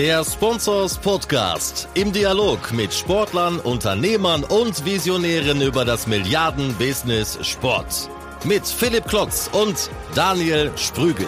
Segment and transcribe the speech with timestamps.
[0.00, 8.08] Der Sponsors Podcast im Dialog mit Sportlern, Unternehmern und Visionären über das Milliarden-Business Sport.
[8.46, 11.26] Mit Philipp Klotz und Daniel Sprügel.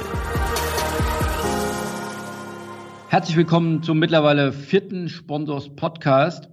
[3.09, 6.49] Herzlich willkommen zum mittlerweile vierten Sponsors Podcast.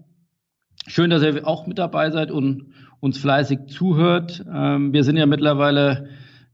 [0.87, 4.43] Schön, dass ihr auch mit dabei seid und uns fleißig zuhört.
[4.53, 6.09] Ähm, wir sind ja mittlerweile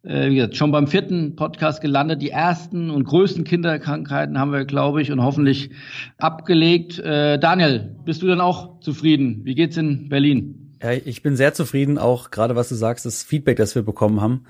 [0.05, 2.21] äh, wie gesagt, schon beim vierten Podcast gelandet.
[2.21, 5.71] Die ersten und größten Kinderkrankheiten haben wir, glaube ich, und hoffentlich
[6.17, 6.99] abgelegt.
[6.99, 9.41] Äh, Daniel, bist du denn auch zufrieden?
[9.43, 10.77] Wie geht's in Berlin?
[10.81, 14.21] Ja, ich bin sehr zufrieden, auch gerade was du sagst, das Feedback, das wir bekommen
[14.21, 14.45] haben.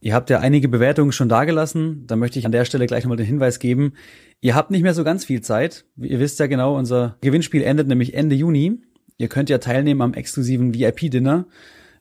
[0.00, 2.06] Ihr habt ja einige Bewertungen schon dagelassen.
[2.06, 3.94] Da möchte ich an der Stelle gleich nochmal den Hinweis geben.
[4.40, 5.84] Ihr habt nicht mehr so ganz viel Zeit.
[5.96, 8.80] Ihr wisst ja genau, unser Gewinnspiel endet nämlich Ende Juni.
[9.18, 11.46] Ihr könnt ja teilnehmen am exklusiven VIP-Dinner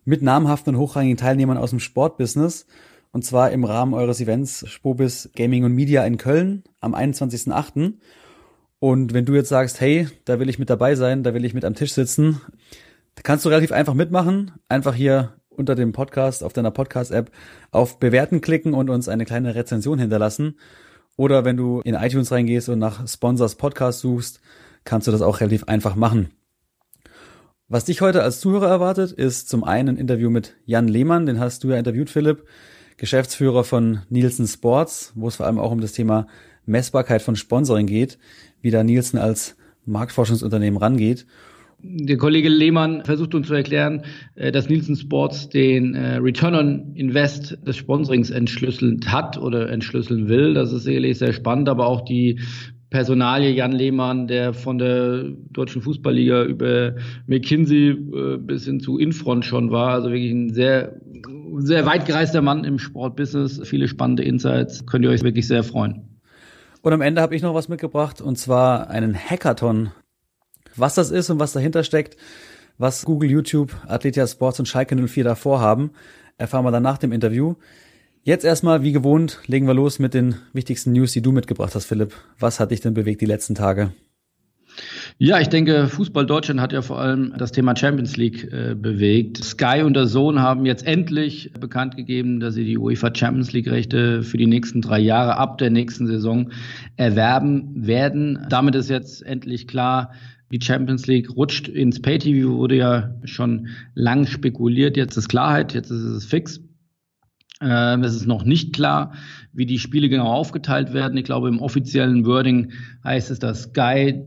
[0.04, 2.68] mit namhaften und hochrangigen Teilnehmern aus dem Sportbusiness.
[3.16, 7.94] Und zwar im Rahmen eures Events Spobis Gaming und Media in Köln am 21.08.
[8.80, 11.54] Und wenn du jetzt sagst, hey, da will ich mit dabei sein, da will ich
[11.54, 12.42] mit am Tisch sitzen,
[13.16, 14.52] da kannst du relativ einfach mitmachen.
[14.68, 17.32] Einfach hier unter dem Podcast auf deiner Podcast-App
[17.72, 20.60] auf Bewerten klicken und uns eine kleine Rezension hinterlassen.
[21.16, 24.42] Oder wenn du in iTunes reingehst und nach Sponsors Podcast suchst,
[24.84, 26.32] kannst du das auch relativ einfach machen.
[27.70, 31.40] Was dich heute als Zuhörer erwartet, ist zum einen ein Interview mit Jan Lehmann, den
[31.40, 32.46] hast du ja interviewt, Philipp.
[32.98, 36.28] Geschäftsführer von Nielsen Sports, wo es vor allem auch um das Thema
[36.66, 38.18] Messbarkeit von Sponsoring geht,
[38.62, 41.26] wie da Nielsen als Marktforschungsunternehmen rangeht.
[41.88, 44.04] Der Kollege Lehmann versucht uns zu erklären,
[44.36, 50.28] äh, dass Nielsen Sports den äh, Return on Invest des Sponsorings entschlüsselt hat oder entschlüsseln
[50.28, 50.54] will.
[50.54, 52.40] Das ist sicherlich sehr spannend, aber auch die
[52.90, 56.96] Personalie Jan Lehmann, der von der deutschen Fußballliga über
[57.28, 61.00] McKinsey äh, bis hin zu Infront schon war, also wirklich ein sehr
[61.58, 66.20] sehr weit gereister Mann im Sportbusiness, viele spannende Insights, könnt ihr euch wirklich sehr freuen.
[66.82, 69.92] Und am Ende habe ich noch was mitgebracht und zwar einen Hackathon.
[70.76, 72.18] Was das ist und was dahinter steckt,
[72.78, 75.92] was Google, YouTube, Athletia Sports und Schalke 04 davor haben,
[76.38, 77.56] erfahren wir dann nach dem Interview.
[78.28, 81.86] Jetzt erstmal, wie gewohnt, legen wir los mit den wichtigsten News, die du mitgebracht hast,
[81.86, 82.16] Philipp.
[82.40, 83.92] Was hat dich denn bewegt die letzten Tage?
[85.20, 89.44] Ja, ich denke, Fußball Deutschland hat ja vor allem das Thema Champions League äh, bewegt.
[89.44, 93.70] Sky und der Sohn haben jetzt endlich bekannt gegeben, dass sie die UEFA Champions League
[93.70, 96.50] Rechte für die nächsten drei Jahre ab der nächsten Saison
[96.98, 98.44] erwerben werden.
[98.50, 100.14] Damit ist jetzt endlich klar,
[100.52, 104.98] die Champions League rutscht ins Pay-TV, wurde ja schon lang spekuliert.
[104.98, 106.65] Jetzt ist Klarheit, jetzt ist es fix.
[107.62, 109.14] Ähm, es ist noch nicht klar,
[109.54, 111.18] wie die Spiele genau aufgeteilt werden.
[111.18, 112.74] Ich glaube, im offiziellen Wording
[113.04, 114.26] heißt es, dass Sky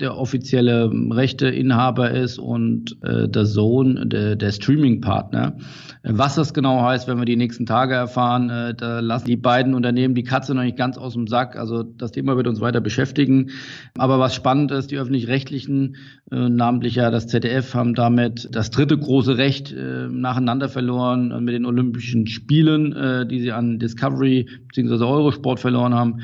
[0.00, 5.56] der offizielle Rechteinhaber ist und äh, der Sohn der, der Streaming-Partner.
[6.02, 9.74] Was das genau heißt, wenn wir die nächsten Tage erfahren, äh, da lassen die beiden
[9.74, 11.56] Unternehmen die Katze noch nicht ganz aus dem Sack.
[11.56, 13.50] Also das Thema wird uns weiter beschäftigen.
[13.98, 15.96] Aber was spannend ist, die öffentlich-rechtlichen,
[16.30, 21.54] äh, namentlich ja das ZDF, haben damit das dritte große Recht äh, nacheinander verloren mit
[21.54, 25.04] den Olympischen Spielen, äh, die sie an Discovery bzw.
[25.04, 26.20] Eurosport verloren haben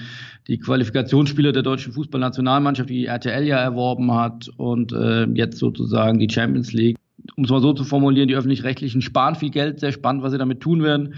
[0.48, 6.28] die Qualifikationsspieler der deutschen Fußballnationalmannschaft, die RTL ja erworben hat und äh, jetzt sozusagen die
[6.30, 6.97] Champions League.
[7.36, 10.38] Um es mal so zu formulieren, die öffentlich-rechtlichen sparen viel Geld, sehr spannend, was sie
[10.38, 11.14] damit tun werden.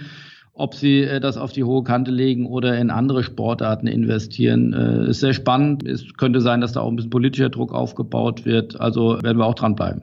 [0.53, 5.09] Ob sie äh, das auf die hohe Kante legen oder in andere Sportarten investieren, äh,
[5.09, 5.87] ist sehr spannend.
[5.87, 8.79] Es könnte sein, dass da auch ein bisschen politischer Druck aufgebaut wird.
[8.81, 10.03] Also werden wir auch dranbleiben.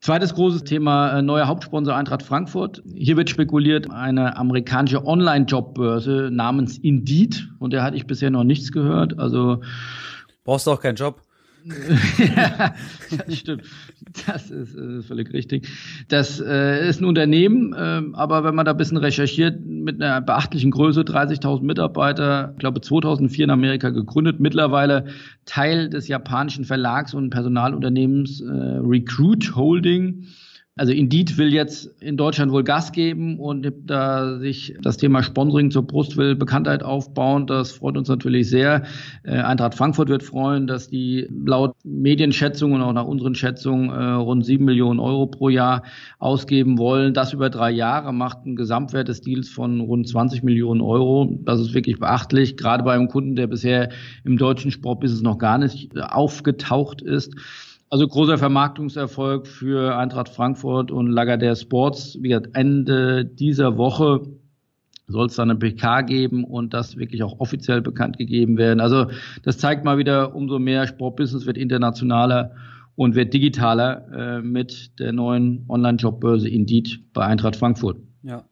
[0.00, 2.82] Zweites großes Thema, äh, neuer Hauptsponsor Eintracht Frankfurt.
[2.94, 7.48] Hier wird spekuliert, eine amerikanische Online-Jobbörse namens Indeed.
[7.58, 9.18] Und der hatte ich bisher noch nichts gehört.
[9.18, 9.60] Also
[10.44, 11.20] Brauchst du auch keinen Job?
[12.18, 12.74] Ja,
[13.26, 13.62] das stimmt.
[14.26, 15.68] Das ist, äh, völlig richtig.
[16.08, 20.20] Das äh, ist ein Unternehmen, äh, aber wenn man da ein bisschen recherchiert, mit einer
[20.20, 25.06] beachtlichen Größe, 30.000 Mitarbeiter, ich glaube 2004 in Amerika gegründet, mittlerweile
[25.44, 30.26] Teil des japanischen Verlags- und Personalunternehmens äh, Recruit Holding
[30.78, 35.72] also Indeed will jetzt in Deutschland wohl Gas geben und da sich das Thema Sponsoring
[35.72, 37.46] zur Brust will, Bekanntheit aufbauen.
[37.48, 38.84] Das freut uns natürlich sehr.
[39.24, 44.12] Äh, Eintracht Frankfurt wird freuen, dass die laut Medienschätzungen und auch nach unseren Schätzungen äh,
[44.12, 45.82] rund sieben Millionen Euro pro Jahr
[46.20, 47.12] ausgeben wollen.
[47.12, 51.38] Das über drei Jahre macht einen Gesamtwert des Deals von rund 20 Millionen Euro.
[51.42, 53.88] Das ist wirklich beachtlich, gerade bei einem Kunden, der bisher
[54.24, 57.34] im deutschen Sportbusiness noch gar nicht aufgetaucht ist.
[57.90, 62.18] Also großer Vermarktungserfolg für Eintracht Frankfurt und Lagardère Sports.
[62.20, 64.26] Wie gesagt, Ende dieser Woche
[65.06, 68.80] soll es dann eine PK geben und das wirklich auch offiziell bekannt gegeben werden.
[68.80, 69.06] Also
[69.42, 72.52] das zeigt mal wieder, umso mehr Sportbusiness wird internationaler
[72.94, 77.96] und wird digitaler äh, mit der neuen Online-Jobbörse Indeed bei Eintracht Frankfurt.
[78.22, 78.44] Ja.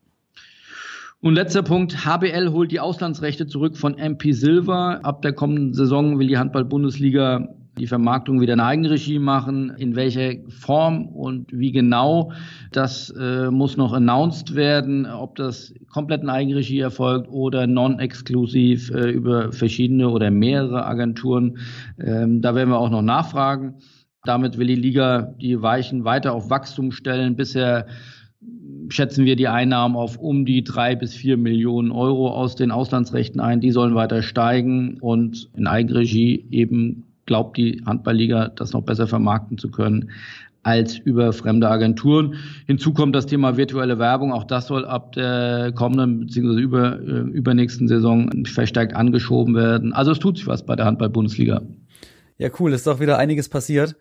[1.21, 5.01] Und letzter Punkt, HBL holt die Auslandsrechte zurück von MP Silver.
[5.03, 9.71] Ab der kommenden Saison will die Handball-Bundesliga die Vermarktung wieder in Eigenregie machen.
[9.77, 12.33] In welcher Form und wie genau,
[12.73, 19.11] das äh, muss noch announced werden, ob das komplett in Eigenregie erfolgt oder non-exklusiv äh,
[19.11, 21.59] über verschiedene oder mehrere Agenturen.
[21.99, 23.75] Ähm, da werden wir auch noch nachfragen.
[24.25, 27.37] Damit will die Liga die Weichen weiter auf Wachstum stellen.
[27.37, 27.87] Bisher
[28.89, 33.41] schätzen wir die Einnahmen auf um die drei bis vier Millionen Euro aus den Auslandsrechten
[33.41, 33.61] ein.
[33.61, 39.59] Die sollen weiter steigen und in Eigenregie eben glaubt die Handballliga, das noch besser vermarkten
[39.59, 40.11] zu können
[40.67, 42.35] als über fremde Agenturen.
[42.67, 44.33] Hinzu kommt das Thema virtuelle Werbung.
[44.33, 46.61] Auch das soll ab der kommenden bzw.
[46.61, 49.93] Über, äh, übernächsten Saison verstärkt angeschoben werden.
[49.93, 51.63] Also es tut sich was bei der Handball-Bundesliga.
[52.37, 52.73] Ja, cool.
[52.73, 53.95] Ist doch wieder einiges passiert.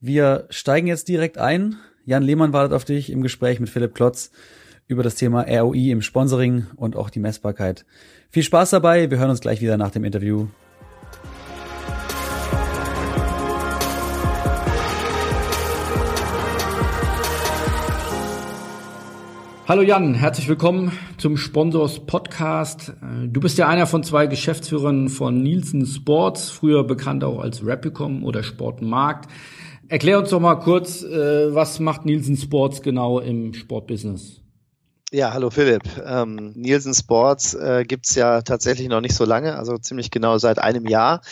[0.00, 1.76] Wir steigen jetzt direkt ein.
[2.04, 4.32] Jan Lehmann wartet auf dich im Gespräch mit Philipp Klotz
[4.88, 7.86] über das Thema ROI im Sponsoring und auch die Messbarkeit.
[8.28, 9.10] Viel Spaß dabei.
[9.10, 10.48] Wir hören uns gleich wieder nach dem Interview.
[19.72, 22.92] Hallo Jan, herzlich willkommen zum Sponsors Podcast.
[23.24, 28.22] Du bist ja einer von zwei Geschäftsführern von Nielsen Sports, früher bekannt auch als Rapicom
[28.22, 29.30] oder Sportmarkt.
[29.88, 34.42] Erklär uns doch mal kurz, äh, was macht Nielsen Sports genau im Sportbusiness?
[35.10, 35.84] Ja, hallo Philipp.
[36.04, 40.58] Ähm, Nielsen Sports äh, gibt's ja tatsächlich noch nicht so lange, also ziemlich genau seit
[40.58, 41.22] einem Jahr.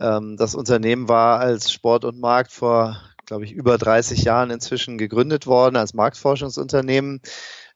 [0.00, 4.96] Ähm, das Unternehmen war als Sport und Markt vor, glaube ich, über 30 Jahren inzwischen
[4.96, 7.20] gegründet worden als Marktforschungsunternehmen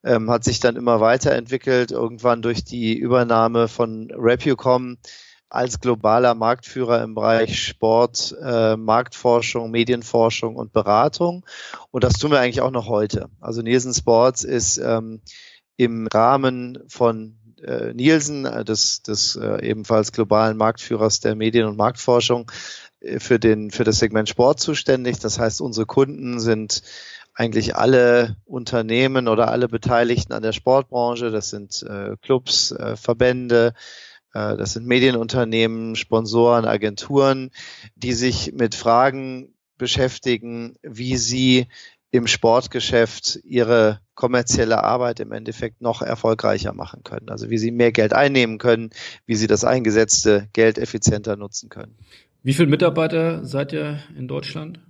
[0.06, 4.98] ähm, hat sich dann immer weiterentwickelt, irgendwann durch die Übernahme von Repucom
[5.48, 11.44] als globaler Marktführer im Bereich Sport, äh, Marktforschung, Medienforschung und Beratung.
[11.90, 13.28] Und das tun wir eigentlich auch noch heute.
[13.40, 15.20] Also Nielsen Sports ist ähm,
[15.76, 21.76] im Rahmen von äh, Nielsen, äh, des, des äh, ebenfalls globalen Marktführers der Medien- und
[21.76, 22.50] Marktforschung,
[23.00, 25.18] äh, für, den, für das Segment Sport zuständig.
[25.18, 26.82] Das heißt, unsere Kunden sind
[27.36, 31.30] eigentlich alle Unternehmen oder alle Beteiligten an der Sportbranche.
[31.30, 33.74] Das sind äh, Clubs, äh, Verbände,
[34.32, 37.50] äh, das sind Medienunternehmen, Sponsoren, Agenturen,
[37.94, 41.68] die sich mit Fragen beschäftigen, wie sie
[42.10, 47.28] im Sportgeschäft ihre kommerzielle Arbeit im Endeffekt noch erfolgreicher machen können.
[47.28, 48.88] Also wie sie mehr Geld einnehmen können,
[49.26, 51.98] wie sie das eingesetzte Geld effizienter nutzen können.
[52.42, 54.80] Wie viele Mitarbeiter seid ihr in Deutschland?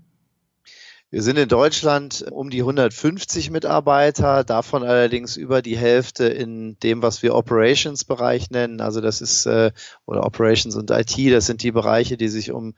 [1.17, 7.01] Wir sind in Deutschland um die 150 Mitarbeiter, davon allerdings über die Hälfte in dem,
[7.01, 8.83] was wir Operations-Bereich nennen.
[8.83, 9.73] Also das ist, äh,
[10.05, 12.75] oder Operations und IT, das sind die Bereiche, die sich um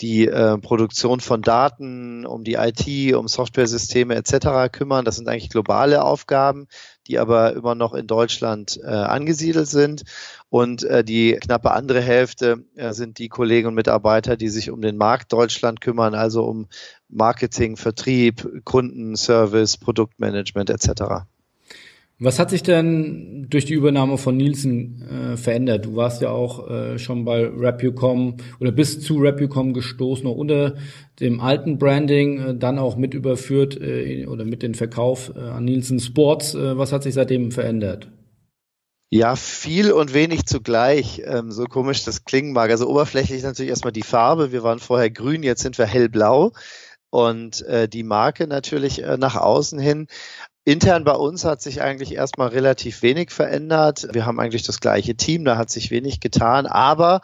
[0.00, 4.72] die äh, Produktion von Daten, um die IT, um Softwaresysteme etc.
[4.72, 5.04] kümmern.
[5.04, 6.68] Das sind eigentlich globale Aufgaben,
[7.06, 10.04] die aber immer noch in Deutschland äh, angesiedelt sind.
[10.48, 15.32] Und die knappe andere Hälfte sind die Kollegen und Mitarbeiter, die sich um den Markt
[15.32, 16.68] Deutschland kümmern, also um
[17.14, 21.24] Marketing, Vertrieb, Kundenservice, Produktmanagement etc.
[22.20, 25.84] Was hat sich denn durch die Übernahme von Nielsen äh, verändert?
[25.84, 30.76] Du warst ja auch äh, schon bei Repucom oder bist zu Repucom gestoßen, noch unter
[31.18, 35.64] dem alten Branding, äh, dann auch mit überführt äh, oder mit dem Verkauf äh, an
[35.64, 36.54] Nielsen Sports.
[36.54, 38.08] Äh, was hat sich seitdem verändert?
[39.10, 41.20] Ja, viel und wenig zugleich.
[41.24, 42.70] Ähm, so komisch das klingen mag.
[42.70, 44.52] Also oberflächlich natürlich erstmal die Farbe.
[44.52, 46.52] Wir waren vorher grün, jetzt sind wir hellblau
[47.14, 50.08] und äh, die Marke natürlich äh, nach außen hin.
[50.64, 54.08] Intern bei uns hat sich eigentlich erstmal relativ wenig verändert.
[54.10, 57.20] Wir haben eigentlich das gleiche Team, da hat sich wenig getan, aber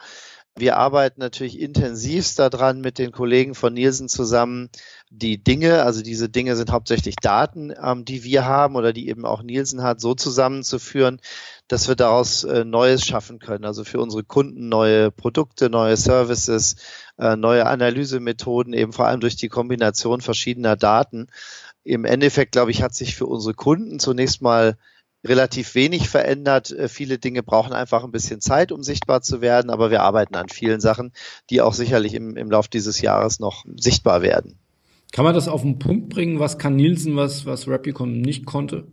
[0.55, 4.69] wir arbeiten natürlich intensivst daran mit den Kollegen von Nielsen zusammen,
[5.09, 9.25] die Dinge, also diese Dinge sind hauptsächlich Daten, ähm, die wir haben oder die eben
[9.25, 11.21] auch Nielsen hat, so zusammenzuführen,
[11.67, 13.65] dass wir daraus äh, Neues schaffen können.
[13.65, 16.75] Also für unsere Kunden neue Produkte, neue Services,
[17.17, 21.27] äh, neue Analysemethoden, eben vor allem durch die Kombination verschiedener Daten
[21.83, 24.77] im Endeffekt, glaube ich, hat sich für unsere Kunden zunächst mal
[25.23, 26.71] relativ wenig verändert.
[26.71, 30.35] Äh, viele Dinge brauchen einfach ein bisschen Zeit, um sichtbar zu werden, aber wir arbeiten
[30.35, 31.11] an vielen Sachen,
[31.49, 34.57] die auch sicherlich im, im Lauf dieses Jahres noch sichtbar werden.
[35.11, 36.39] Kann man das auf den Punkt bringen?
[36.39, 38.87] Was kann Nielsen, was, was Rapicon nicht konnte?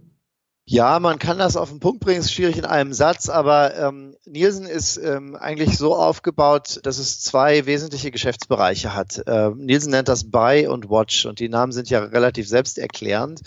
[0.70, 4.14] Ja, man kann das auf den Punkt bringen, ist schwierig in einem Satz, aber ähm,
[4.26, 9.26] Nielsen ist ähm, eigentlich so aufgebaut, dass es zwei wesentliche Geschäftsbereiche hat.
[9.26, 13.40] Äh, Nielsen nennt das Buy und Watch und die Namen sind ja relativ selbsterklärend.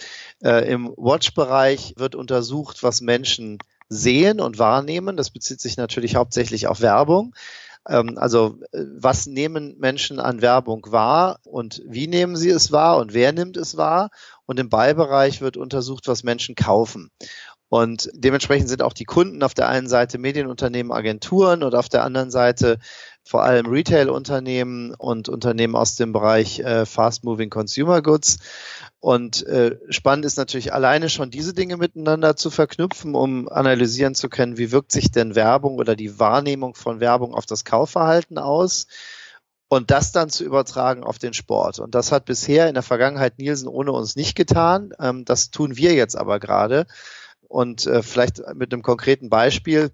[0.43, 5.15] Äh, Im Watch-Bereich wird untersucht, was Menschen sehen und wahrnehmen.
[5.15, 7.35] Das bezieht sich natürlich hauptsächlich auf Werbung.
[7.87, 12.97] Ähm, also äh, was nehmen Menschen an Werbung wahr und wie nehmen sie es wahr
[12.97, 14.09] und wer nimmt es wahr?
[14.45, 17.09] Und im Beibereich wird untersucht, was Menschen kaufen.
[17.69, 22.03] Und dementsprechend sind auch die Kunden auf der einen Seite Medienunternehmen, Agenturen und auf der
[22.03, 22.79] anderen Seite
[23.23, 28.39] vor allem Retail-Unternehmen und Unternehmen aus dem Bereich äh, Fast-Moving Consumer Goods.
[28.99, 34.29] Und äh, spannend ist natürlich alleine schon diese Dinge miteinander zu verknüpfen, um analysieren zu
[34.29, 38.87] können, wie wirkt sich denn Werbung oder die Wahrnehmung von Werbung auf das Kaufverhalten aus
[39.69, 41.79] und das dann zu übertragen auf den Sport.
[41.79, 44.91] Und das hat bisher in der Vergangenheit Nielsen ohne uns nicht getan.
[44.99, 46.87] Ähm, das tun wir jetzt aber gerade.
[47.47, 49.91] Und äh, vielleicht mit einem konkreten Beispiel.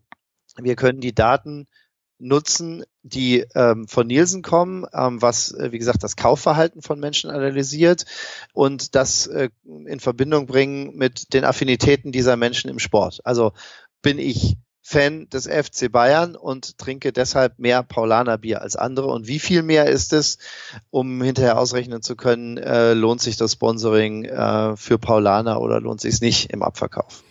[0.57, 1.67] Wir können die Daten
[2.19, 7.29] nutzen, die ähm, von Nielsen kommen, ähm, was, äh, wie gesagt, das Kaufverhalten von Menschen
[7.29, 8.05] analysiert
[8.53, 9.49] und das äh,
[9.85, 13.21] in Verbindung bringen mit den Affinitäten dieser Menschen im Sport.
[13.23, 13.53] Also
[14.01, 14.57] bin ich
[14.89, 19.07] Fan des FC Bayern und trinke deshalb mehr Paulaner Bier als andere.
[19.07, 20.37] Und wie viel mehr ist es,
[20.91, 25.99] um hinterher ausrechnen zu können, äh, lohnt sich das Sponsoring äh, für Paulaner oder lohnt
[25.99, 27.25] sich es nicht im Abverkauf?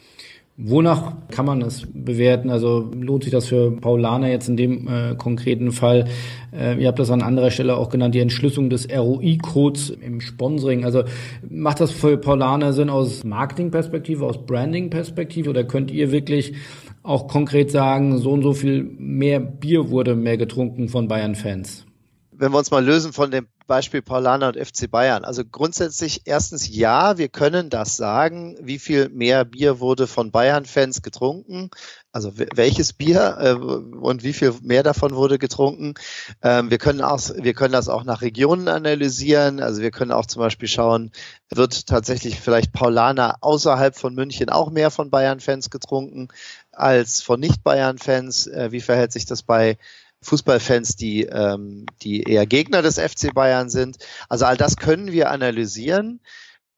[0.59, 2.49] Wonach kann man das bewerten?
[2.49, 6.07] Also lohnt sich das für Paulaner jetzt in dem äh, konkreten Fall?
[6.51, 10.87] Äh, ihr habt das an anderer Stelle auch genannt, die Entschlüsselung des ROI-Codes im Sponsoring.
[10.87, 11.05] Also
[11.47, 16.55] macht das für Paulaner Sinn aus Marketingperspektive, aus Branding-Perspektive oder könnt ihr wirklich
[17.03, 21.85] auch konkret sagen, so und so viel mehr Bier wurde mehr getrunken von Bayern-Fans?
[22.33, 25.25] Wenn wir uns mal lösen von dem Beispiel Paulaner und FC Bayern.
[25.25, 31.03] Also grundsätzlich erstens ja, wir können das sagen, wie viel mehr Bier wurde von Bayern-Fans
[31.03, 31.71] getrunken,
[32.13, 35.95] also welches Bier äh, und wie viel mehr davon wurde getrunken.
[36.43, 39.61] Ähm, wir können auch, wir können das auch nach Regionen analysieren.
[39.61, 41.11] Also wir können auch zum Beispiel schauen,
[41.51, 46.29] wird tatsächlich vielleicht Paulaner außerhalb von München auch mehr von Bayern-Fans getrunken
[46.73, 48.47] als von Nicht-Bayern-Fans?
[48.47, 49.79] Äh, wie verhält sich das bei
[50.27, 53.99] Fußballfans, die, ähm, die eher Gegner des FC Bayern sind.
[54.29, 56.21] Also all das können wir analysieren.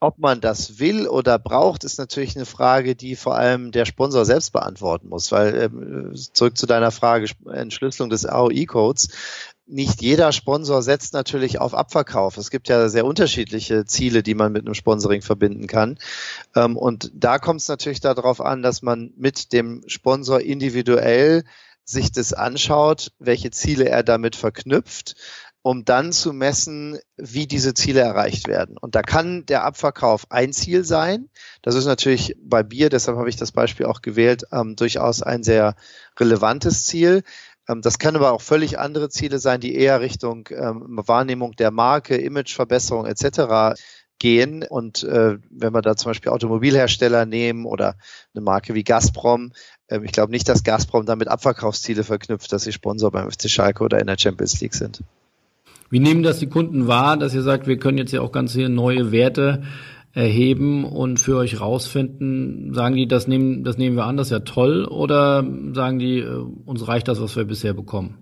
[0.01, 4.25] Ob man das will oder braucht, ist natürlich eine Frage, die vor allem der Sponsor
[4.25, 5.33] selbst beantworten muss.
[5.33, 9.09] Weil ähm, zurück zu deiner Frage Entschlüsselung des AOI-Codes.
[9.67, 12.37] Nicht jeder Sponsor setzt natürlich auf Abverkauf.
[12.37, 15.99] Es gibt ja sehr unterschiedliche Ziele, die man mit einem Sponsoring verbinden kann.
[16.55, 21.43] Ähm, und da kommt es natürlich darauf an, dass man mit dem Sponsor individuell
[21.89, 25.17] sich das anschaut, welche Ziele er damit verknüpft,
[25.63, 28.77] um dann zu messen, wie diese Ziele erreicht werden.
[28.79, 31.31] Und da kann der Abverkauf ein Ziel sein.
[31.63, 35.43] Das ist natürlich bei Bier, deshalb habe ich das Beispiel auch gewählt, ähm, durchaus ein
[35.43, 35.77] sehr
[36.21, 37.23] relevantes Ziel.
[37.69, 41.71] Ähm, das können aber auch völlig andere Ziele sein, die eher Richtung ähm, Wahrnehmung der
[41.71, 43.75] Marke, Imageverbesserung etc
[44.19, 44.65] gehen.
[44.69, 47.97] Und äh, wenn wir da zum Beispiel Automobilhersteller nehmen oder
[48.35, 49.53] eine Marke wie Gazprom,
[49.89, 53.85] äh, ich glaube nicht, dass Gazprom damit Abverkaufsziele verknüpft, dass sie Sponsor beim FC Schalke
[53.85, 55.03] oder in der Champions League sind.
[55.91, 58.53] Wie nehmen das die Kunden wahr, dass ihr sagt, wir können jetzt ja auch ganz
[58.53, 59.63] hier neue Werte
[60.13, 62.75] erheben und für euch rausfinden?
[62.75, 66.19] Sagen die, das nehmen, das nehmen wir an, das ist ja toll, oder sagen die,
[66.19, 68.19] äh, uns reicht das, was wir bisher bekommen?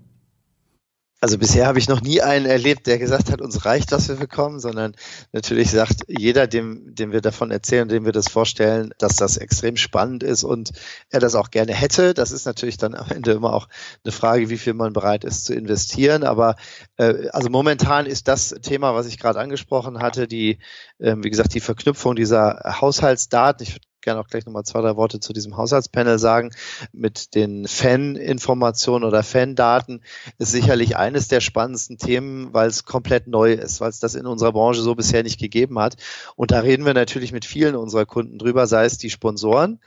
[1.19, 4.17] Also bisher habe ich noch nie einen erlebt, der gesagt hat, uns reicht, was wir
[4.17, 4.95] bekommen, sondern
[5.33, 9.79] natürlich sagt jeder, dem, dem wir davon erzählen, dem wir das vorstellen, dass das extrem
[9.79, 10.73] spannend ist und
[11.09, 12.13] er das auch gerne hätte.
[12.13, 13.69] Das ist natürlich dann am Ende immer auch
[14.05, 16.23] eine Frage, wie viel man bereit ist zu investieren.
[16.23, 16.57] Aber
[16.99, 20.59] äh, also momentan ist das Thema, was ich gerade angesprochen hatte, die,
[20.99, 23.67] äh, wie gesagt, die Verknüpfung dieser Haushaltsdaten.
[23.67, 26.51] Ich gerne auch gleich nochmal zwei, drei Worte zu diesem Haushaltspanel sagen.
[26.93, 30.03] Mit den Fan-Informationen oder Fan-Daten
[30.39, 34.27] ist sicherlich eines der spannendsten Themen, weil es komplett neu ist, weil es das in
[34.27, 35.97] unserer Branche so bisher nicht gegeben hat.
[36.37, 39.81] Und da reden wir natürlich mit vielen unserer Kunden drüber, sei es die Sponsoren,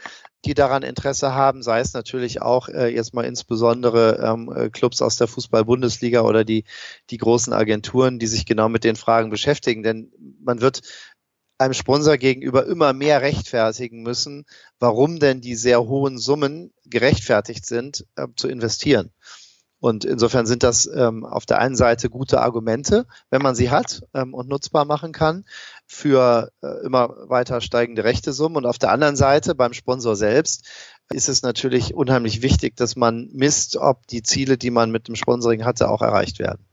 [0.45, 5.01] die daran Interesse haben, sei es natürlich auch äh, jetzt mal insbesondere ähm, äh, Clubs
[5.01, 6.63] aus der Fußball-Bundesliga oder die,
[7.09, 9.83] die großen Agenturen, die sich genau mit den Fragen beschäftigen.
[9.83, 10.11] Denn
[10.41, 10.81] man wird
[11.59, 14.45] einem Sponsor gegenüber immer mehr rechtfertigen müssen,
[14.79, 19.11] warum denn die sehr hohen Summen gerechtfertigt sind, äh, zu investieren.
[19.81, 24.01] Und insofern sind das ähm, auf der einen Seite gute Argumente, wenn man sie hat
[24.13, 25.45] ähm, und nutzbar machen kann,
[25.85, 28.57] für äh, immer weiter steigende Rechtesummen.
[28.57, 30.67] Und auf der anderen Seite beim Sponsor selbst
[31.11, 35.15] ist es natürlich unheimlich wichtig, dass man misst, ob die Ziele, die man mit dem
[35.15, 36.68] Sponsoring hatte, auch erreicht werden.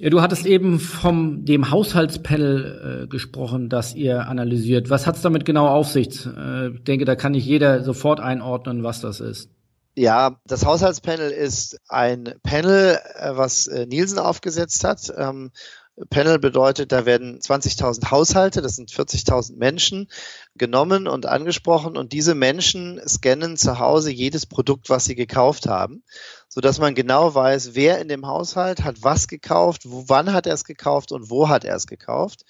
[0.00, 4.90] Ja, du hattest eben vom dem Haushaltspanel äh, gesprochen, das ihr analysiert.
[4.90, 6.24] Was hat's damit genau auf sich?
[6.24, 9.50] Äh, ich denke, da kann nicht jeder sofort einordnen, was das ist.
[9.96, 15.12] Ja, das Haushaltspanel ist ein Panel, äh, was äh, Nielsen aufgesetzt hat.
[15.16, 15.50] Ähm,
[16.10, 20.06] Panel bedeutet, da werden 20.000 Haushalte, das sind 40.000 Menschen,
[20.54, 26.04] genommen und angesprochen und diese Menschen scannen zu Hause jedes Produkt, was sie gekauft haben
[26.48, 30.46] so dass man genau weiß, wer in dem Haushalt hat was gekauft, wo, wann hat
[30.46, 32.44] er es gekauft und wo hat er es gekauft.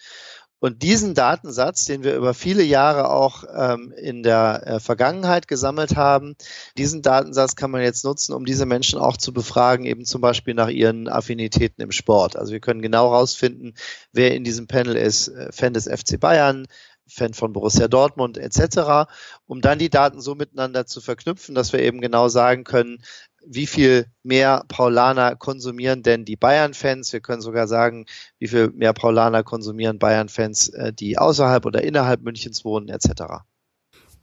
[0.60, 5.94] Und diesen Datensatz, den wir über viele Jahre auch ähm, in der äh, Vergangenheit gesammelt
[5.94, 6.34] haben,
[6.76, 10.54] diesen Datensatz kann man jetzt nutzen, um diese Menschen auch zu befragen, eben zum Beispiel
[10.54, 12.36] nach ihren Affinitäten im Sport.
[12.36, 13.74] Also wir können genau herausfinden,
[14.12, 16.66] wer in diesem Panel ist, äh, Fan des FC Bayern,
[17.08, 19.10] Fan von Borussia Dortmund etc.,
[19.46, 22.98] um dann die Daten so miteinander zu verknüpfen, dass wir eben genau sagen können,
[23.46, 27.12] wie viel mehr Paulaner konsumieren denn die Bayern-Fans?
[27.12, 28.06] Wir können sogar sagen,
[28.38, 33.44] wie viel mehr Paulaner konsumieren Bayern-Fans, äh, die außerhalb oder innerhalb Münchens wohnen, etc.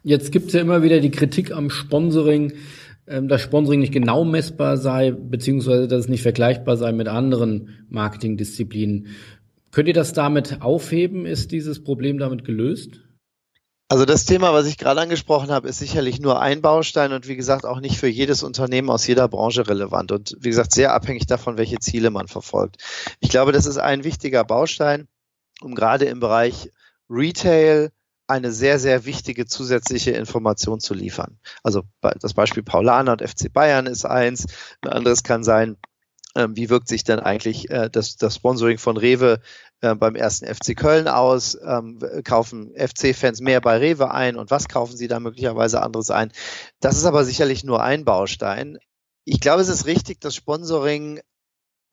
[0.03, 2.53] Jetzt gibt es ja immer wieder die Kritik am Sponsoring,
[3.07, 7.85] ähm, dass Sponsoring nicht genau messbar sei, beziehungsweise dass es nicht vergleichbar sei mit anderen
[7.89, 9.07] Marketingdisziplinen.
[9.75, 11.25] Könnt ihr das damit aufheben?
[11.25, 13.01] Ist dieses Problem damit gelöst?
[13.89, 17.35] Also das Thema, was ich gerade angesprochen habe, ist sicherlich nur ein Baustein und wie
[17.35, 21.25] gesagt auch nicht für jedes Unternehmen aus jeder Branche relevant und wie gesagt sehr abhängig
[21.25, 22.77] davon, welche Ziele man verfolgt.
[23.19, 25.09] Ich glaube, das ist ein wichtiger Baustein,
[25.59, 26.71] um gerade im Bereich
[27.09, 27.91] Retail
[28.27, 31.37] eine sehr, sehr wichtige zusätzliche Information zu liefern.
[31.63, 34.45] Also das Beispiel Paulaner und FC Bayern ist eins.
[34.79, 35.75] Ein anderes kann sein,
[36.35, 39.39] ähm, wie wirkt sich denn eigentlich äh, das, das Sponsoring von Rewe
[39.81, 41.57] äh, beim ersten FC Köln aus?
[41.65, 46.31] Ähm, kaufen FC-Fans mehr bei Rewe ein und was kaufen sie da möglicherweise anderes ein?
[46.79, 48.77] Das ist aber sicherlich nur ein Baustein.
[49.23, 51.21] Ich glaube, es ist richtig, dass Sponsoring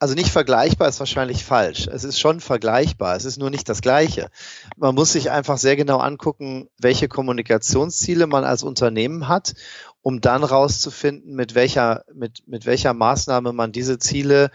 [0.03, 1.87] also nicht vergleichbar ist wahrscheinlich falsch.
[1.87, 4.31] Es ist schon vergleichbar, es ist nur nicht das Gleiche.
[4.77, 9.55] Man muss sich einfach sehr genau angucken, welche Kommunikationsziele man als Unternehmen hat
[10.03, 14.51] um dann rauszufinden, mit welcher, mit, mit welcher Maßnahme man diese Ziele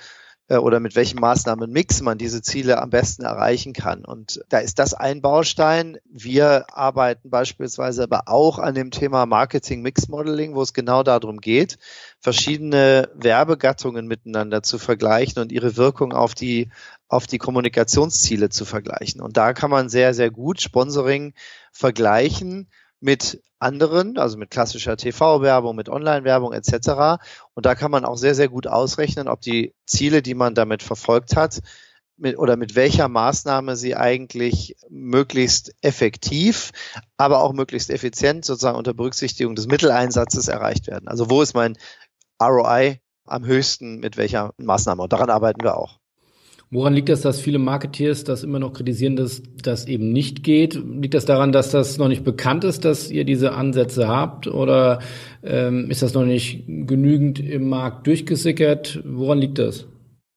[0.49, 4.05] äh, oder mit welchem Maßnahmenmix man diese Ziele am besten erreichen kann.
[4.05, 5.97] Und da ist das ein Baustein.
[6.05, 11.39] Wir arbeiten beispielsweise aber auch an dem Thema Marketing Mix Modeling, wo es genau darum
[11.39, 11.77] geht,
[12.19, 16.69] verschiedene Werbegattungen miteinander zu vergleichen und ihre Wirkung auf die
[17.09, 19.21] auf die Kommunikationsziele zu vergleichen.
[19.21, 21.33] Und da kann man sehr, sehr gut Sponsoring
[21.71, 22.67] vergleichen
[22.99, 27.21] mit anderen, also mit klassischer TV-Werbung, mit Online-Werbung etc.
[27.53, 30.83] Und da kann man auch sehr, sehr gut ausrechnen, ob die Ziele, die man damit
[30.83, 31.61] verfolgt hat,
[32.17, 36.71] mit, oder mit welcher Maßnahme sie eigentlich möglichst effektiv,
[37.15, 41.07] aber auch möglichst effizient sozusagen unter Berücksichtigung des Mitteleinsatzes erreicht werden.
[41.07, 41.77] Also wo ist mein
[42.41, 45.03] ROI am höchsten, mit welcher Maßnahme?
[45.03, 45.99] Und daran arbeiten wir auch.
[46.69, 50.73] Woran liegt das, dass viele Marketeers das immer noch kritisieren, dass das eben nicht geht?
[50.75, 54.47] Liegt das daran, dass das noch nicht bekannt ist, dass ihr diese Ansätze habt?
[54.47, 54.99] Oder
[55.43, 58.99] ähm, ist das noch nicht genügend im Markt durchgesickert?
[59.05, 59.85] Woran liegt das?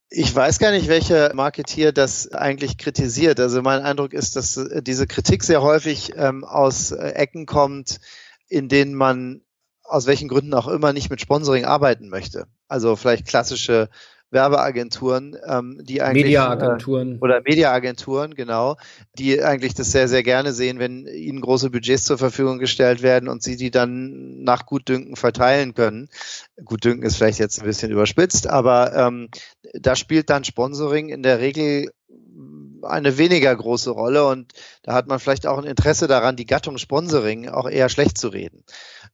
[0.08, 3.40] Ich weiß gar nicht, welcher Marketeer das eigentlich kritisiert.
[3.40, 7.98] Also mein Eindruck ist, dass äh, diese Kritik sehr häufig ähm, aus äh, Ecken kommt,
[8.48, 9.42] in denen man
[9.82, 12.46] aus welchen Gründen auch immer nicht mit Sponsoring arbeiten möchte.
[12.68, 13.88] Also vielleicht klassische
[14.30, 18.76] Werbeagenturen, ähm, die eigentlich Mediaagenturen äh, oder Mediaagenturen, genau,
[19.18, 23.28] die eigentlich das sehr, sehr gerne sehen, wenn ihnen große Budgets zur Verfügung gestellt werden
[23.28, 26.08] und sie die dann nach Gutdünken verteilen können.
[26.64, 29.28] Gutdünken ist vielleicht jetzt ein bisschen überspitzt, aber ähm,
[29.74, 31.90] da spielt dann Sponsoring in der Regel
[32.82, 36.78] eine weniger große Rolle und da hat man vielleicht auch ein Interesse daran, die Gattung
[36.78, 38.64] Sponsoring auch eher schlecht zu reden.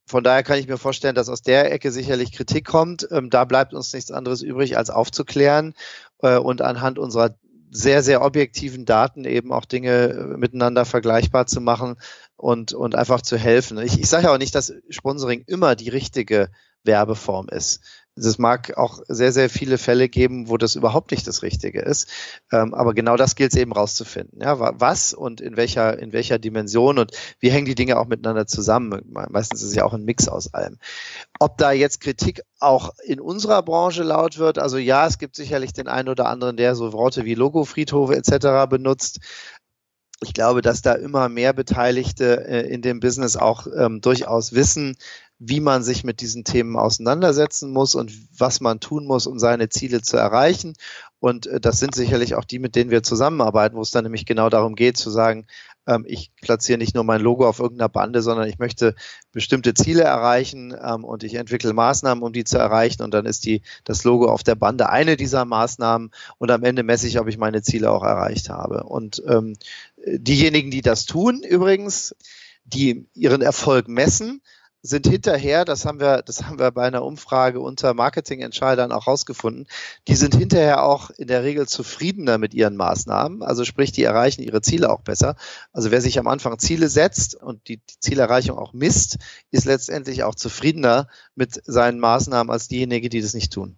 [0.07, 3.09] Von daher kann ich mir vorstellen, dass aus der Ecke sicherlich Kritik kommt.
[3.11, 5.75] Ähm, da bleibt uns nichts anderes übrig, als aufzuklären
[6.23, 7.37] äh, und anhand unserer
[7.71, 11.97] sehr, sehr objektiven Daten eben auch Dinge äh, miteinander vergleichbar zu machen
[12.37, 13.79] und, und einfach zu helfen.
[13.79, 16.51] Ich, ich sage auch nicht, dass Sponsoring immer die richtige
[16.85, 17.81] Werbeform ist
[18.17, 22.09] es mag auch sehr, sehr viele Fälle geben, wo das überhaupt nicht das Richtige ist.
[22.51, 24.41] Ähm, aber genau das gilt es eben rauszufinden.
[24.41, 28.47] Ja, was und in welcher, in welcher Dimension und wie hängen die Dinge auch miteinander
[28.47, 29.03] zusammen?
[29.11, 30.79] Meistens ist es ja auch ein Mix aus allem.
[31.39, 35.75] Ob da jetzt Kritik auch in unserer Branche laut wird, also ja, es gibt sicherlich
[35.75, 38.69] den einen oder anderen, der so Worte wie Logo, Friedhofe etc.
[38.69, 39.21] benutzt
[40.23, 44.97] ich glaube, dass da immer mehr Beteiligte äh, in dem Business auch ähm, durchaus wissen,
[45.39, 49.69] wie man sich mit diesen Themen auseinandersetzen muss und was man tun muss, um seine
[49.69, 50.75] Ziele zu erreichen.
[51.21, 54.25] Und äh, das sind sicherlich auch die, mit denen wir zusammenarbeiten, wo es dann nämlich
[54.25, 55.47] genau darum geht, zu sagen,
[55.87, 58.95] ähm, ich platziere nicht nur mein Logo auf irgendeiner Bande, sondern ich möchte
[59.33, 63.03] bestimmte Ziele erreichen ähm, und ich entwickle Maßnahmen, um die zu erreichen.
[63.03, 66.83] Und dann ist die, das Logo auf der Bande eine dieser Maßnahmen und am Ende
[66.83, 68.85] messe ich, ob ich meine Ziele auch erreicht habe.
[68.85, 69.55] Und ähm,
[70.07, 72.17] diejenigen, die das tun, übrigens,
[72.65, 74.43] die ihren Erfolg messen,
[74.83, 79.67] sind hinterher, das haben wir, das haben wir bei einer Umfrage unter Marketingentscheidern auch rausgefunden,
[80.07, 83.43] die sind hinterher auch in der Regel zufriedener mit ihren Maßnahmen.
[83.43, 85.37] Also sprich, die erreichen ihre Ziele auch besser.
[85.73, 89.19] Also wer sich am Anfang Ziele setzt und die, die Zielerreichung auch misst,
[89.51, 93.75] ist letztendlich auch zufriedener mit seinen Maßnahmen als diejenigen, die das nicht tun.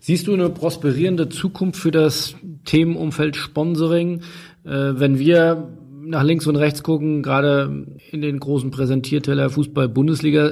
[0.00, 2.34] Siehst du eine prosperierende Zukunft für das
[2.66, 4.22] Themenumfeld Sponsoring?
[4.64, 10.46] Äh, wenn wir nach links und rechts gucken, gerade in den großen Präsentierteller Fußball-Bundesliga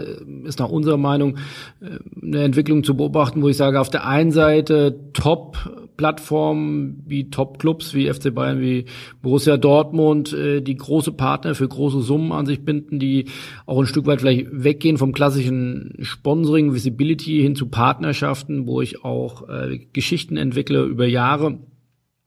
[0.45, 1.37] ist nach unserer Meinung
[1.81, 7.95] äh, eine Entwicklung zu beobachten, wo ich sage, auf der einen Seite Top-Plattformen wie Top-Clubs
[7.95, 8.87] wie FC Bayern, wie
[9.21, 13.27] Borussia Dortmund, äh, die große Partner für große Summen an sich binden, die
[13.67, 19.05] auch ein Stück weit vielleicht weggehen vom klassischen Sponsoring, Visibility hin zu Partnerschaften, wo ich
[19.05, 21.59] auch äh, Geschichten entwickle über Jahre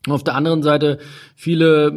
[0.07, 0.99] auf der anderen Seite
[1.35, 1.91] viele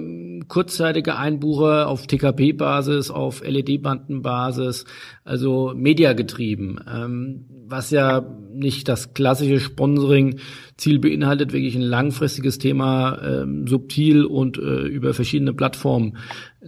[0.49, 4.85] kurzzeitige Einbucher auf TKP-Basis, auf LED-Bandenbasis,
[5.25, 13.67] also mediagetrieben, ähm, was ja nicht das klassische Sponsoring-Ziel beinhaltet, wirklich ein langfristiges Thema ähm,
[13.67, 16.17] subtil und äh, über verschiedene Plattformen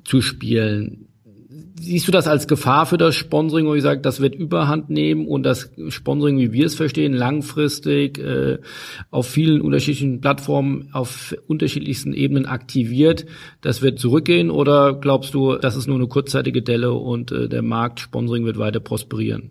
[0.05, 1.10] zu spielen
[1.81, 5.27] siehst du das als Gefahr für das Sponsoring, wo ich sage, das wird Überhand nehmen
[5.27, 8.59] und das Sponsoring, wie wir es verstehen, langfristig äh,
[9.11, 13.27] auf vielen unterschiedlichen Plattformen auf unterschiedlichsten Ebenen aktiviert,
[13.61, 17.63] das wird zurückgehen oder glaubst du, das ist nur eine kurzzeitige Delle und äh, der
[17.63, 19.51] Markt Sponsoring wird weiter prosperieren?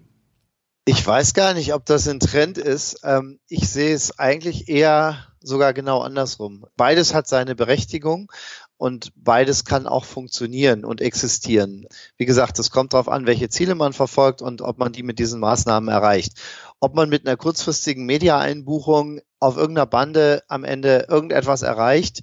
[0.86, 3.02] Ich weiß gar nicht, ob das ein Trend ist.
[3.04, 6.66] Ähm, ich sehe es eigentlich eher sogar genau andersrum.
[6.76, 8.32] Beides hat seine Berechtigung
[8.80, 11.86] und beides kann auch funktionieren und existieren.
[12.16, 15.20] Wie gesagt, es kommt darauf an, welche Ziele man verfolgt und ob man die mit
[15.20, 16.40] diesen Maßnahmen erreicht.
[16.80, 22.22] Ob man mit einer kurzfristigen Media-Einbuchung auf irgendeiner Bande am Ende irgendetwas erreicht,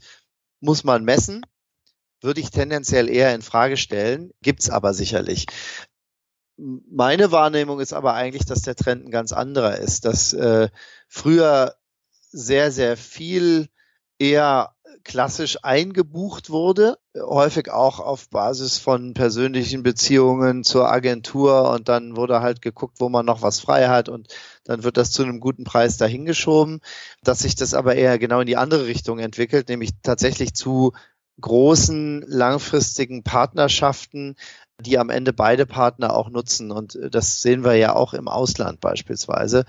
[0.61, 1.45] muss man messen.
[2.23, 5.45] Würde ich tendenziell eher in Frage stellen, gibt's aber sicherlich.
[6.57, 10.71] Meine Wahrnehmung ist aber eigentlich, dass der Trend ein ganz anderer ist, dass äh,
[11.07, 11.77] früher
[12.31, 13.69] sehr, sehr viel
[14.19, 14.76] eher
[15.07, 22.41] klassisch eingebucht wurde, häufig auch auf Basis von persönlichen Beziehungen zur Agentur und dann wurde
[22.41, 25.63] halt geguckt, wo man noch was frei hat und dann wird das zu einem guten
[25.63, 26.81] Preis dahingeschoben,
[27.23, 30.93] dass sich das aber eher genau in die andere Richtung entwickelt, nämlich tatsächlich zu
[31.41, 34.35] großen langfristigen Partnerschaften,
[34.81, 36.71] die am Ende beide Partner auch nutzen.
[36.71, 39.65] Und äh, das sehen wir ja auch im Ausland beispielsweise.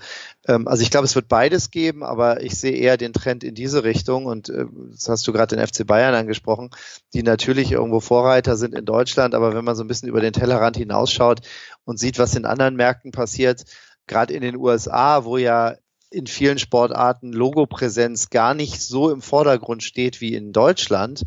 [0.46, 3.54] Ähm, also ich glaube, es wird beides geben, aber ich sehe eher den Trend in
[3.54, 4.26] diese Richtung.
[4.26, 6.70] Und äh, das hast du gerade den FC Bayern angesprochen,
[7.14, 9.34] die natürlich irgendwo Vorreiter sind in Deutschland.
[9.34, 11.40] Aber wenn man so ein bisschen über den Tellerrand hinausschaut
[11.84, 13.64] und sieht, was in anderen Märkten passiert,
[14.06, 15.76] gerade in den USA, wo ja
[16.10, 21.24] in vielen Sportarten Logopräsenz gar nicht so im Vordergrund steht wie in Deutschland.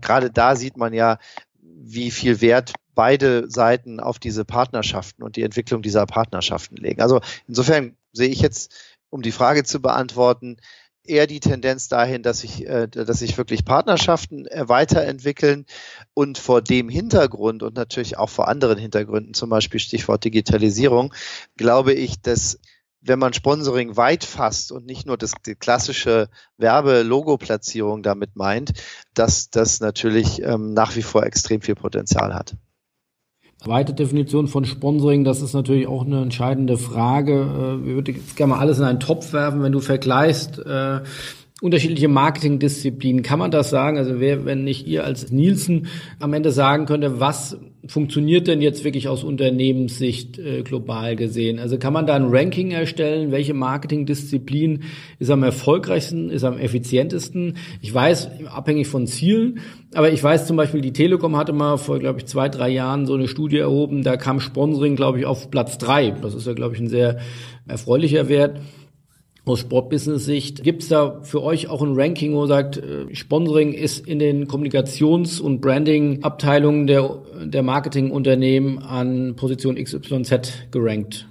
[0.00, 1.18] Gerade da sieht man ja,
[1.80, 7.00] wie viel Wert beide Seiten auf diese Partnerschaften und die Entwicklung dieser Partnerschaften legen.
[7.00, 8.74] Also insofern sehe ich jetzt,
[9.10, 10.56] um die Frage zu beantworten,
[11.04, 15.64] eher die Tendenz dahin, dass sich, äh, dass sich wirklich Partnerschaften äh, weiterentwickeln
[16.12, 21.14] und vor dem Hintergrund und natürlich auch vor anderen Hintergründen, zum Beispiel Stichwort Digitalisierung,
[21.56, 22.58] glaube ich, dass
[23.00, 28.72] wenn man Sponsoring weit fasst und nicht nur das, die klassische Werbe-Logo-Platzierung damit meint,
[29.14, 32.56] dass das natürlich ähm, nach wie vor extrem viel Potenzial hat.
[33.64, 37.80] Weite Definition von Sponsoring, das ist natürlich auch eine entscheidende Frage.
[37.84, 40.58] Äh, ich würde jetzt gerne mal alles in einen Topf werfen, wenn du vergleichst.
[40.58, 41.00] Äh,
[41.60, 43.22] unterschiedliche Marketingdisziplinen.
[43.22, 43.98] Kann man das sagen?
[43.98, 45.88] Also wer, wenn nicht ihr als Nielsen
[46.20, 51.58] am Ende sagen könnte, was funktioniert denn jetzt wirklich aus Unternehmenssicht äh, global gesehen?
[51.58, 53.32] Also kann man da ein Ranking erstellen?
[53.32, 54.84] Welche Marketingdisziplin
[55.18, 57.56] ist am erfolgreichsten, ist am effizientesten?
[57.80, 59.58] Ich weiß, abhängig von Zielen,
[59.94, 63.04] aber ich weiß zum Beispiel, die Telekom hatte mal vor, glaube ich, zwei, drei Jahren
[63.06, 66.14] so eine Studie erhoben, da kam Sponsoring, glaube ich, auf Platz drei.
[66.22, 67.18] Das ist ja, glaube ich, ein sehr
[67.66, 68.60] erfreulicher Wert
[69.48, 70.62] aus Sportbusiness-Sicht.
[70.62, 74.46] Gibt es da für euch auch ein Ranking, wo sagt, äh, Sponsoring ist in den
[74.46, 81.28] Kommunikations- und Branding-Abteilungen der, der Marketingunternehmen an Position XYZ gerankt?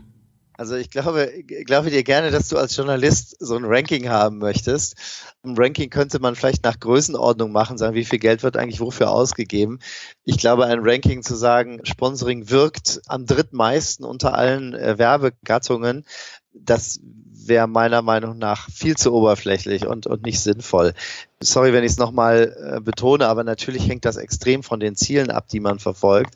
[0.57, 1.31] Also ich glaube,
[1.65, 4.95] glaube dir gerne, dass du als Journalist so ein Ranking haben möchtest.
[5.43, 9.11] Ein Ranking könnte man vielleicht nach Größenordnung machen, sagen, wie viel Geld wird eigentlich wofür
[9.11, 9.77] ausgegeben.
[10.23, 16.05] Ich glaube, ein Ranking zu sagen, Sponsoring wirkt am drittmeisten unter allen äh, Werbegattungen,
[16.53, 16.99] das
[17.47, 20.93] wäre meiner Meinung nach viel zu oberflächlich und, und nicht sinnvoll.
[21.39, 25.29] Sorry, wenn ich es nochmal äh, betone, aber natürlich hängt das extrem von den Zielen
[25.29, 26.33] ab, die man verfolgt.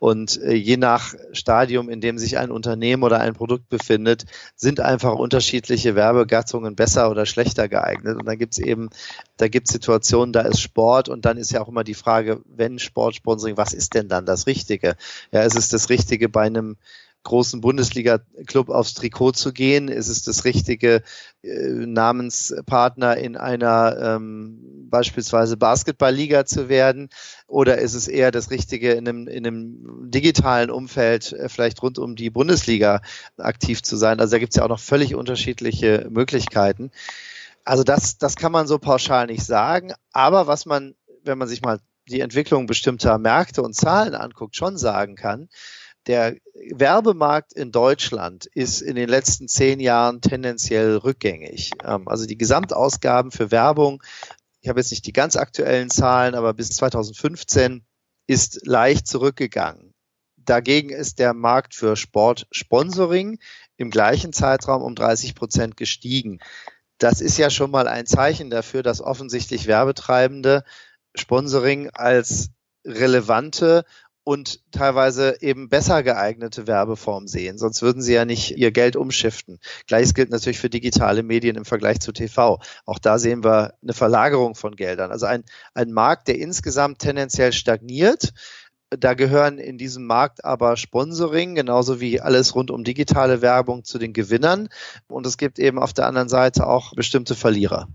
[0.00, 4.24] Und äh, je nach Stadium, in dem sich ein Unternehmen oder ein Produkt befindet,
[4.56, 8.16] sind einfach unterschiedliche Werbegattungen besser oder schlechter geeignet.
[8.16, 8.90] Und dann gibt es eben,
[9.36, 12.40] da gibt es Situationen, da ist Sport und dann ist ja auch immer die Frage,
[12.44, 14.96] wenn Sportsponsoring, was ist denn dann das Richtige?
[15.30, 16.76] Ja, ist es das Richtige bei einem
[17.22, 19.88] großen Bundesliga-Club aufs Trikot zu gehen?
[19.88, 21.02] Ist es das richtige
[21.42, 27.10] äh, Namenspartner in einer ähm, beispielsweise Basketballliga zu werden?
[27.46, 31.98] Oder ist es eher das Richtige in einem, in einem digitalen Umfeld, äh, vielleicht rund
[31.98, 33.02] um die Bundesliga
[33.38, 34.20] aktiv zu sein?
[34.20, 36.90] Also da gibt es ja auch noch völlig unterschiedliche Möglichkeiten.
[37.64, 39.92] Also das, das kann man so pauschal nicht sagen.
[40.12, 44.76] Aber was man wenn man sich mal die Entwicklung bestimmter Märkte und Zahlen anguckt, schon
[44.76, 45.48] sagen kann,
[46.10, 46.34] der
[46.72, 51.70] Werbemarkt in Deutschland ist in den letzten zehn Jahren tendenziell rückgängig.
[51.84, 54.02] Ähm, also die Gesamtausgaben für Werbung,
[54.60, 57.84] ich habe jetzt nicht die ganz aktuellen Zahlen, aber bis 2015
[58.26, 59.94] ist leicht zurückgegangen.
[60.36, 63.38] Dagegen ist der Markt für Sportsponsoring
[63.76, 66.40] im gleichen Zeitraum um 30 Prozent gestiegen.
[66.98, 70.64] Das ist ja schon mal ein Zeichen dafür, dass offensichtlich Werbetreibende
[71.14, 72.50] Sponsoring als
[72.84, 73.84] relevante
[74.24, 77.58] und teilweise eben besser geeignete Werbeform sehen.
[77.58, 79.58] Sonst würden sie ja nicht ihr Geld umschiften.
[79.86, 82.60] Gleiches gilt natürlich für digitale Medien im Vergleich zu TV.
[82.84, 85.10] Auch da sehen wir eine Verlagerung von Geldern.
[85.10, 88.32] Also ein, ein Markt, der insgesamt tendenziell stagniert.
[88.90, 93.98] Da gehören in diesem Markt aber Sponsoring, genauso wie alles rund um digitale Werbung zu
[93.98, 94.68] den Gewinnern.
[95.08, 97.88] Und es gibt eben auf der anderen Seite auch bestimmte Verlierer.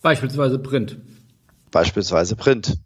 [0.00, 0.98] Beispielsweise Print.
[1.70, 2.78] Beispielsweise Print.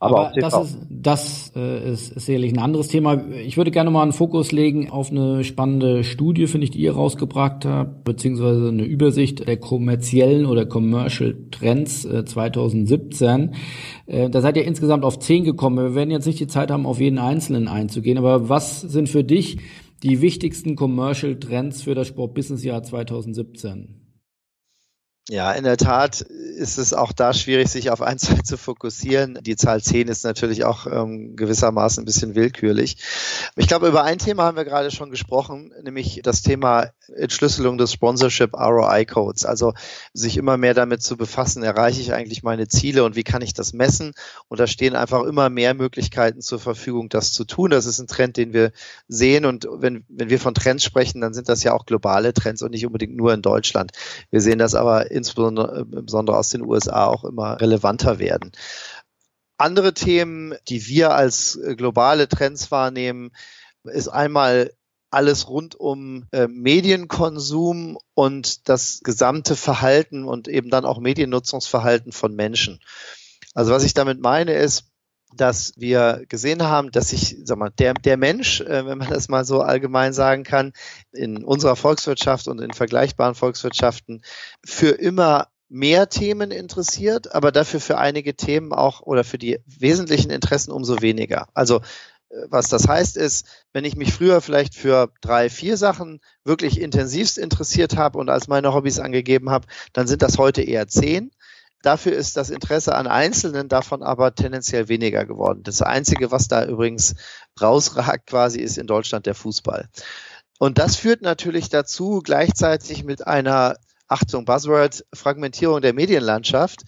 [0.00, 3.20] Aber, Aber das, ist, das äh, ist, ist sicherlich ein anderes Thema.
[3.34, 6.92] Ich würde gerne mal einen Fokus legen auf eine spannende Studie, finde ich, die ihr
[6.92, 13.54] rausgebracht habt, beziehungsweise eine Übersicht der kommerziellen oder Commercial Trends äh, 2017.
[14.06, 15.78] Äh, da seid ihr insgesamt auf zehn gekommen.
[15.78, 18.18] Wir werden jetzt nicht die Zeit haben, auf jeden einzelnen einzugehen.
[18.18, 19.58] Aber was sind für dich
[20.04, 24.07] die wichtigsten Commercial Trends für das Sport-Business-Jahr 2017?
[25.30, 29.38] Ja, in der Tat ist es auch da schwierig, sich auf ein, zwei zu fokussieren.
[29.42, 32.96] Die Zahl 10 ist natürlich auch ähm, gewissermaßen ein bisschen willkürlich.
[33.56, 37.92] Ich glaube, über ein Thema haben wir gerade schon gesprochen, nämlich das Thema Entschlüsselung des
[37.92, 39.44] Sponsorship ROI Codes.
[39.44, 39.74] Also
[40.14, 43.52] sich immer mehr damit zu befassen, erreiche ich eigentlich meine Ziele und wie kann ich
[43.52, 44.12] das messen?
[44.48, 47.70] Und da stehen einfach immer mehr Möglichkeiten zur Verfügung, das zu tun.
[47.70, 48.72] Das ist ein Trend, den wir
[49.08, 49.44] sehen.
[49.44, 52.70] Und wenn, wenn wir von Trends sprechen, dann sind das ja auch globale Trends und
[52.70, 53.92] nicht unbedingt nur in Deutschland.
[54.30, 58.52] Wir sehen das aber insbesondere aus den USA auch immer relevanter werden.
[59.58, 63.32] Andere Themen, die wir als äh, globale Trends wahrnehmen,
[63.84, 64.72] ist einmal
[65.10, 72.34] alles rund um äh, Medienkonsum und das gesamte Verhalten und eben dann auch Mediennutzungsverhalten von
[72.34, 72.80] Menschen.
[73.54, 74.87] Also was ich damit meine ist,
[75.34, 79.28] dass wir gesehen haben, dass sich, sag mal, der, der Mensch, äh, wenn man das
[79.28, 80.72] mal so allgemein sagen kann,
[81.12, 84.22] in unserer Volkswirtschaft und in vergleichbaren Volkswirtschaften
[84.64, 90.30] für immer mehr Themen interessiert, aber dafür für einige Themen auch oder für die wesentlichen
[90.30, 91.48] Interessen umso weniger.
[91.52, 91.80] Also
[92.30, 96.80] äh, was das heißt ist, wenn ich mich früher vielleicht für drei, vier Sachen wirklich
[96.80, 101.30] intensivst interessiert habe und als meine Hobbys angegeben habe, dann sind das heute eher zehn.
[101.82, 105.62] Dafür ist das Interesse an Einzelnen davon aber tendenziell weniger geworden.
[105.62, 107.14] Das Einzige, was da übrigens
[107.60, 109.88] rausragt quasi, ist in Deutschland der Fußball.
[110.58, 113.76] Und das führt natürlich dazu, gleichzeitig mit einer,
[114.08, 116.82] Achtung, Buzzword, Fragmentierung der Medienlandschaft,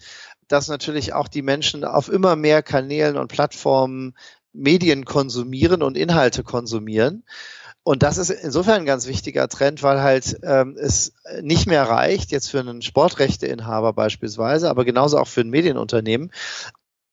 [0.49, 4.13] dass natürlich auch die Menschen auf immer mehr Kanälen und Plattformen
[4.53, 7.23] Medien konsumieren und Inhalte konsumieren.
[7.83, 12.31] Und das ist insofern ein ganz wichtiger Trend, weil halt ähm, es nicht mehr reicht,
[12.31, 16.31] jetzt für einen Sportrechteinhaber beispielsweise, aber genauso auch für ein Medienunternehmen,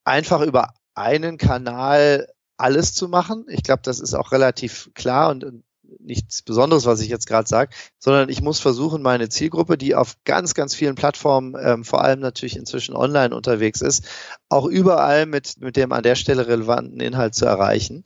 [0.03, 2.27] einfach über einen Kanal
[2.57, 3.45] alles zu machen.
[3.49, 5.63] Ich glaube, das ist auch relativ klar und
[5.99, 10.17] nichts Besonderes, was ich jetzt gerade sage, sondern ich muss versuchen, meine Zielgruppe, die auf
[10.23, 14.05] ganz, ganz vielen Plattformen, ähm, vor allem natürlich inzwischen online unterwegs ist,
[14.49, 18.03] auch überall mit, mit dem an der Stelle relevanten Inhalt zu erreichen.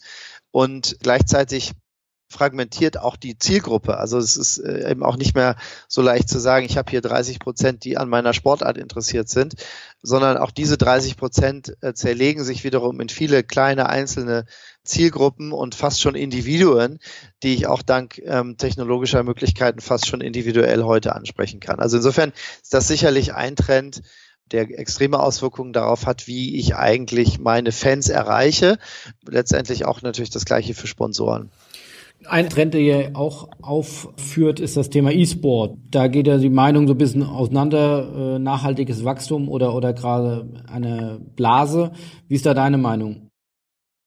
[0.52, 1.74] Und gleichzeitig
[2.34, 3.98] fragmentiert auch die Zielgruppe.
[3.98, 5.56] Also es ist äh, eben auch nicht mehr
[5.88, 9.54] so leicht zu sagen, ich habe hier 30 Prozent, die an meiner Sportart interessiert sind,
[10.02, 14.46] sondern auch diese 30 Prozent äh, zerlegen sich wiederum in viele kleine einzelne
[14.84, 17.00] Zielgruppen und fast schon Individuen,
[17.42, 21.80] die ich auch dank ähm, technologischer Möglichkeiten fast schon individuell heute ansprechen kann.
[21.80, 24.02] Also insofern ist das sicherlich ein Trend,
[24.52, 28.78] der extreme Auswirkungen darauf hat, wie ich eigentlich meine Fans erreiche.
[29.26, 31.50] Letztendlich auch natürlich das gleiche für Sponsoren.
[32.28, 35.78] Ein Trend, der ihr auch aufführt, ist das Thema E-Sport.
[35.90, 40.64] Da geht ja die Meinung so ein bisschen auseinander, äh, nachhaltiges Wachstum oder, oder gerade
[40.68, 41.92] eine Blase.
[42.28, 43.30] Wie ist da deine Meinung?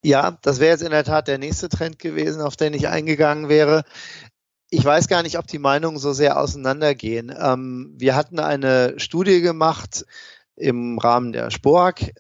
[0.05, 3.49] Ja, das wäre jetzt in der Tat der nächste Trend gewesen, auf den ich eingegangen
[3.49, 3.83] wäre.
[4.71, 7.35] Ich weiß gar nicht, ob die Meinungen so sehr auseinandergehen.
[7.37, 10.05] Ähm, wir hatten eine Studie gemacht
[10.57, 12.13] im Rahmen der SPOAG.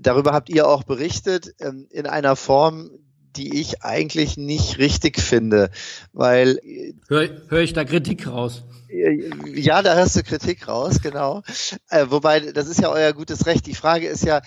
[0.00, 2.90] Darüber habt ihr auch berichtet, ähm, in einer Form,
[3.36, 5.70] die ich eigentlich nicht richtig finde,
[6.12, 6.58] weil
[7.08, 8.64] höre hör ich da Kritik raus?
[8.88, 11.42] Ja, da hörst du Kritik raus, genau.
[11.88, 13.66] Äh, wobei, das ist ja euer gutes Recht.
[13.66, 14.40] Die Frage ist ja,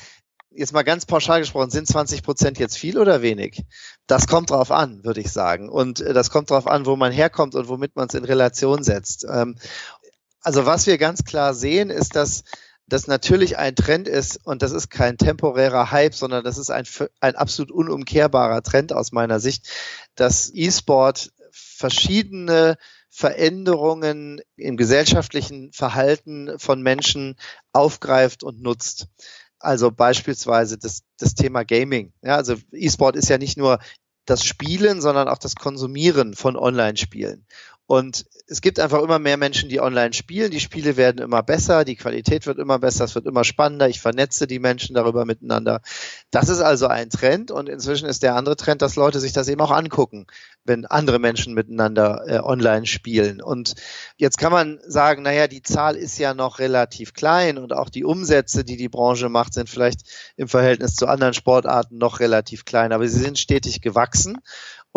[0.52, 3.63] jetzt mal ganz pauschal gesprochen, sind 20 Prozent jetzt viel oder wenig?
[4.08, 5.69] Das kommt drauf an, würde ich sagen.
[5.69, 8.84] Und äh, das kommt drauf an, wo man herkommt und womit man es in Relation
[8.84, 9.26] setzt.
[9.30, 9.56] Ähm,
[10.41, 12.43] also was wir ganz klar sehen, ist, dass
[12.88, 16.86] das natürlich ein Trend ist und das ist kein temporärer Hype, sondern das ist ein,
[17.19, 19.67] ein absolut unumkehrbarer Trend aus meiner Sicht,
[20.15, 22.78] dass E-Sport verschiedene
[23.10, 27.36] Veränderungen im gesellschaftlichen Verhalten von Menschen
[27.73, 29.08] aufgreift und nutzt.
[29.60, 32.13] Also beispielsweise das, das Thema Gaming.
[32.21, 33.80] Ja, also E-Sport ist ja nicht nur
[34.26, 37.45] das Spielen, sondern auch das Konsumieren von Online-Spielen.
[37.88, 40.52] Und es gibt einfach immer mehr Menschen, die online spielen.
[40.52, 43.88] Die Spiele werden immer besser, die Qualität wird immer besser, es wird immer spannender.
[43.88, 45.82] Ich vernetze die Menschen darüber miteinander.
[46.30, 49.47] Das ist also ein Trend und inzwischen ist der andere Trend, dass Leute sich das
[49.47, 50.28] eben auch angucken,
[50.65, 53.41] wenn andere Menschen miteinander äh, online spielen.
[53.41, 53.76] Und
[54.17, 58.04] jetzt kann man sagen, naja, die Zahl ist ja noch relativ klein und auch die
[58.04, 60.02] Umsätze, die die Branche macht, sind vielleicht
[60.36, 64.39] im Verhältnis zu anderen Sportarten noch relativ klein, aber sie sind stetig gewachsen.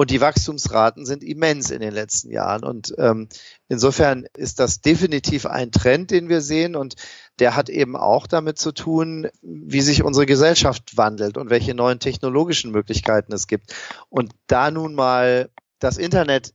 [0.01, 2.65] Und die Wachstumsraten sind immens in den letzten Jahren.
[2.65, 3.29] Und ähm,
[3.69, 6.75] insofern ist das definitiv ein Trend, den wir sehen.
[6.75, 6.95] Und
[7.39, 11.99] der hat eben auch damit zu tun, wie sich unsere Gesellschaft wandelt und welche neuen
[11.99, 13.75] technologischen Möglichkeiten es gibt.
[14.09, 16.55] Und da nun mal das Internet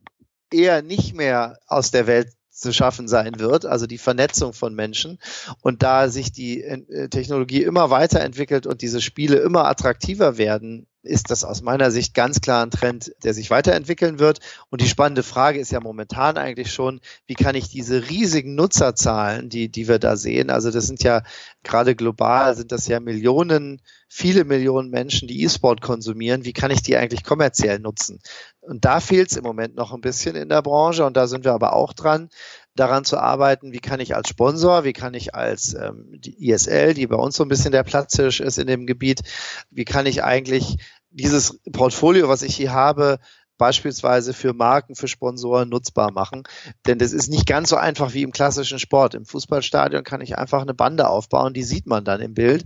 [0.52, 5.20] eher nicht mehr aus der Welt zu schaffen sein wird, also die Vernetzung von Menschen.
[5.62, 11.30] Und da sich die äh, Technologie immer weiterentwickelt und diese Spiele immer attraktiver werden, ist
[11.30, 14.40] das aus meiner Sicht ganz klar ein Trend, der sich weiterentwickeln wird.
[14.70, 19.50] Und die spannende Frage ist ja momentan eigentlich schon, wie kann ich diese riesigen Nutzerzahlen,
[19.50, 21.22] die, die wir da sehen, also das sind ja
[21.64, 26.82] gerade global, sind das ja Millionen, viele Millionen Menschen, die E-Sport konsumieren, wie kann ich
[26.82, 28.22] die eigentlich kommerziell nutzen?
[28.68, 31.46] Und da fehlt es im Moment noch ein bisschen in der Branche und da sind
[31.46, 32.30] wir aber auch dran,
[32.76, 36.94] daran zu arbeiten, wie kann ich als Sponsor, wie kann ich als ähm, die ISL,
[36.94, 39.22] die bei uns so ein bisschen der Platzhirsch ist in dem Gebiet,
[39.70, 40.78] wie kann ich eigentlich
[41.12, 43.20] dieses Portfolio, was ich hier habe,
[43.58, 46.44] beispielsweise für Marken, für Sponsoren nutzbar machen.
[46.86, 49.16] Denn das ist nicht ganz so einfach wie im klassischen Sport.
[49.16, 52.66] Im Fußballstadion kann ich einfach eine Bande aufbauen, die sieht man dann im Bild.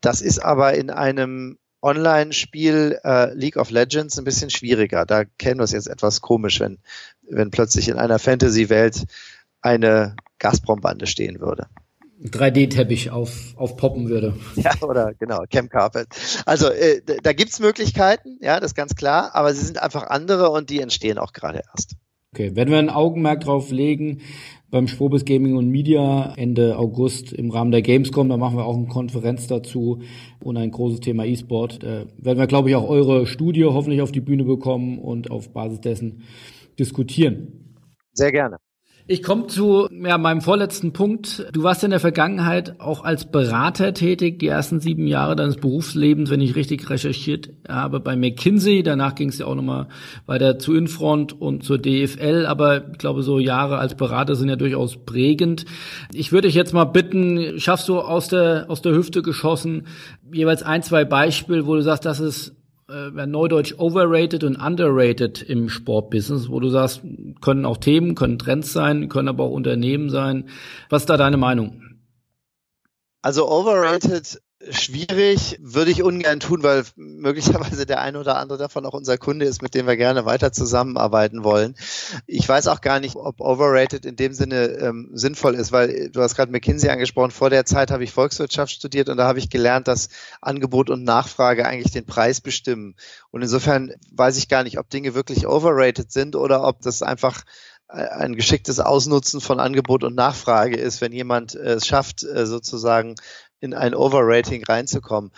[0.00, 5.06] Das ist aber in einem Online-Spiel äh, League of Legends ein bisschen schwieriger.
[5.06, 6.78] Da kennen wir es jetzt etwas komisch, wenn,
[7.28, 9.04] wenn plötzlich in einer Fantasy-Welt
[9.62, 11.66] eine Gazprom-Bande stehen würde.
[12.24, 14.34] 3D-Teppich auf, aufpoppen würde.
[14.56, 16.08] Ja, oder genau, Camp Carpet.
[16.44, 20.50] Also äh, da gibt's Möglichkeiten, ja, das ist ganz klar, aber sie sind einfach andere
[20.50, 21.96] und die entstehen auch gerade erst.
[22.32, 24.20] Okay, werden wir ein Augenmerk drauf legen
[24.70, 28.76] beim Spobis Gaming und Media Ende August im Rahmen der Gamescom, da machen wir auch
[28.76, 30.02] eine Konferenz dazu
[30.42, 31.82] und ein großes Thema E-Sport.
[31.82, 35.52] Da werden wir, glaube ich, auch eure Studie hoffentlich auf die Bühne bekommen und auf
[35.52, 36.22] Basis dessen
[36.78, 37.76] diskutieren.
[38.12, 38.58] Sehr gerne.
[39.12, 41.44] Ich komme zu ja, meinem vorletzten Punkt.
[41.52, 46.30] Du warst in der Vergangenheit auch als Berater tätig, die ersten sieben Jahre deines Berufslebens,
[46.30, 48.84] wenn ich richtig recherchiert habe, bei McKinsey.
[48.84, 49.88] Danach ging es ja auch nochmal
[50.26, 52.46] weiter zu Infront und zur DFL.
[52.46, 55.64] Aber ich glaube, so Jahre als Berater sind ja durchaus prägend.
[56.12, 59.88] Ich würde dich jetzt mal bitten, schaffst du aus der, aus der Hüfte geschossen,
[60.32, 62.59] jeweils ein, zwei Beispiele, wo du sagst, das ist
[62.90, 67.02] äh, neudeutsch overrated und underrated im Sportbusiness, wo du sagst,
[67.40, 70.48] können auch Themen, können Trends sein, können aber auch Unternehmen sein.
[70.88, 71.82] Was ist da deine Meinung?
[73.22, 78.92] Also overrated schwierig, würde ich ungern tun, weil möglicherweise der eine oder andere davon auch
[78.92, 81.74] unser Kunde ist, mit dem wir gerne weiter zusammenarbeiten wollen.
[82.26, 86.20] Ich weiß auch gar nicht, ob overrated in dem Sinne ähm, sinnvoll ist, weil du
[86.20, 87.30] hast gerade McKinsey angesprochen.
[87.30, 90.10] Vor der Zeit habe ich Volkswirtschaft studiert und da habe ich gelernt, dass
[90.42, 92.96] Angebot und Nachfrage eigentlich den Preis bestimmen.
[93.30, 97.44] Und insofern weiß ich gar nicht, ob Dinge wirklich overrated sind oder ob das einfach
[97.90, 103.16] ein geschicktes Ausnutzen von Angebot und Nachfrage ist, wenn jemand es schafft, äh, sozusagen
[103.60, 105.32] in ein Overrating reinzukommen.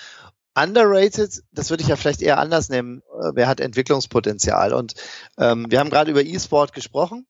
[0.54, 3.02] Underrated, das würde ich ja vielleicht eher anders nehmen.
[3.20, 4.74] Äh, wer hat Entwicklungspotenzial?
[4.74, 4.94] Und
[5.38, 7.26] ähm, wir haben gerade über E-Sport gesprochen.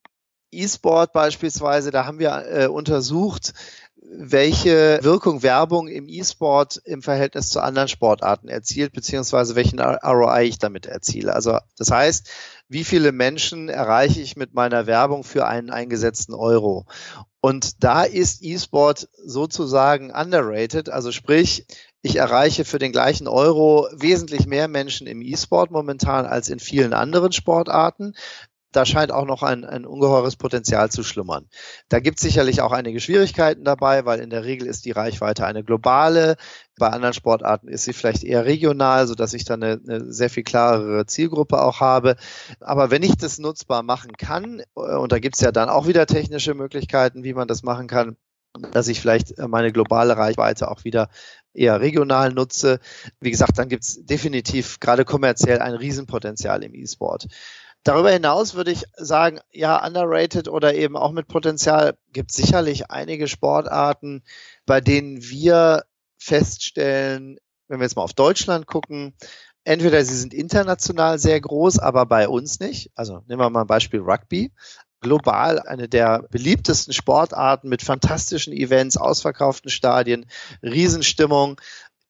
[0.51, 3.53] E-Sport beispielsweise, da haben wir äh, untersucht,
[4.15, 10.59] welche Wirkung Werbung im E-Sport im Verhältnis zu anderen Sportarten erzielt, beziehungsweise welchen ROI ich
[10.59, 11.33] damit erziele.
[11.33, 12.29] Also das heißt,
[12.73, 16.85] wie viele Menschen erreiche ich mit meiner Werbung für einen eingesetzten Euro?
[17.39, 20.89] Und da ist E-Sport sozusagen underrated.
[20.89, 21.67] Also sprich,
[22.01, 26.93] ich erreiche für den gleichen Euro wesentlich mehr Menschen im E-Sport momentan als in vielen
[26.93, 28.15] anderen Sportarten
[28.75, 31.47] da scheint auch noch ein, ein ungeheures Potenzial zu schlummern.
[31.89, 35.45] Da gibt es sicherlich auch einige Schwierigkeiten dabei, weil in der Regel ist die Reichweite
[35.45, 36.35] eine globale.
[36.77, 40.29] Bei anderen Sportarten ist sie vielleicht eher regional, so dass ich dann eine, eine sehr
[40.29, 42.15] viel klarere Zielgruppe auch habe.
[42.59, 45.87] Aber wenn ich das nutzbar machen kann, äh, und da gibt es ja dann auch
[45.87, 48.17] wieder technische Möglichkeiten, wie man das machen kann,
[48.71, 51.09] dass ich vielleicht meine globale Reichweite auch wieder
[51.53, 52.79] eher regional nutze.
[53.19, 57.27] Wie gesagt, dann gibt es definitiv gerade kommerziell ein Riesenpotenzial im E-Sport.
[57.83, 63.27] Darüber hinaus würde ich sagen, ja, underrated oder eben auch mit Potenzial gibt sicherlich einige
[63.27, 64.23] Sportarten,
[64.65, 65.83] bei denen wir
[66.17, 69.13] feststellen, wenn wir jetzt mal auf Deutschland gucken,
[69.65, 72.91] entweder sie sind international sehr groß, aber bei uns nicht.
[72.95, 74.51] Also nehmen wir mal ein Beispiel Rugby.
[75.01, 80.25] Global eine der beliebtesten Sportarten mit fantastischen Events, ausverkauften Stadien,
[80.63, 81.59] Riesenstimmung.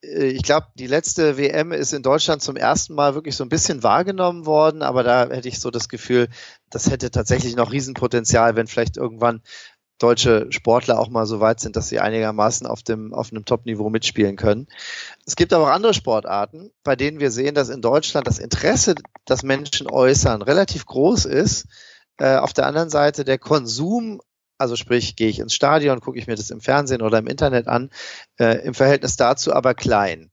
[0.04, 3.50] Äh, ich glaube, die letzte WM ist in Deutschland zum ersten Mal wirklich so ein
[3.50, 6.28] bisschen wahrgenommen worden, aber da hätte ich so das Gefühl,
[6.70, 9.42] das hätte tatsächlich noch Riesenpotenzial, wenn vielleicht irgendwann
[10.00, 13.90] deutsche Sportler auch mal so weit sind, dass sie einigermaßen auf dem auf einem Top-Niveau
[13.90, 14.68] mitspielen können.
[15.26, 18.96] Es gibt aber auch andere Sportarten, bei denen wir sehen, dass in Deutschland das Interesse,
[19.26, 21.68] das Menschen äußern, relativ groß ist.
[22.18, 24.22] Äh, auf der anderen Seite der Konsum
[24.58, 27.68] also sprich, gehe ich ins Stadion, gucke ich mir das im Fernsehen oder im Internet
[27.68, 27.90] an,
[28.40, 30.32] äh, im Verhältnis dazu aber klein.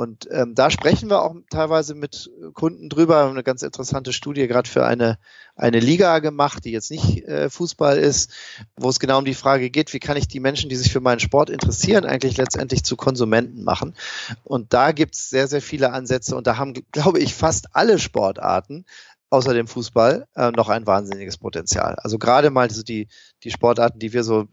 [0.00, 3.16] Und ähm, da sprechen wir auch teilweise mit Kunden drüber.
[3.16, 5.18] Haben eine ganz interessante Studie gerade für eine,
[5.56, 8.32] eine Liga gemacht, die jetzt nicht äh, Fußball ist,
[8.76, 11.00] wo es genau um die Frage geht, wie kann ich die Menschen, die sich für
[11.00, 13.94] meinen Sport interessieren, eigentlich letztendlich zu Konsumenten machen.
[14.42, 17.98] Und da gibt es sehr, sehr viele Ansätze und da haben, glaube ich, fast alle
[17.98, 18.86] Sportarten
[19.30, 21.94] außer dem Fußball äh, noch ein wahnsinniges Potenzial.
[21.96, 23.08] Also gerade mal so die,
[23.42, 24.48] die Sportarten, die wir so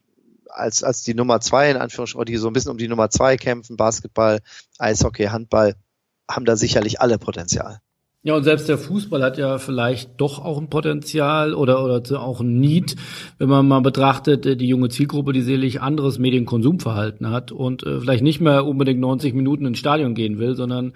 [0.49, 3.37] als, als die Nummer zwei in Anführungsstrichen, die so ein bisschen um die Nummer zwei
[3.37, 4.39] kämpfen, Basketball,
[4.77, 5.75] Eishockey, Handball,
[6.29, 7.81] haben da sicherlich alle Potenzial.
[8.27, 12.41] Ja, und selbst der Fußball hat ja vielleicht doch auch ein Potenzial oder, oder auch
[12.41, 12.97] ein Need,
[13.37, 18.01] wenn man mal betrachtet, äh, die junge Zielgruppe, die sicherlich anderes Medienkonsumverhalten hat und äh,
[18.01, 20.91] vielleicht nicht mehr unbedingt 90 Minuten ins Stadion gehen will, sondern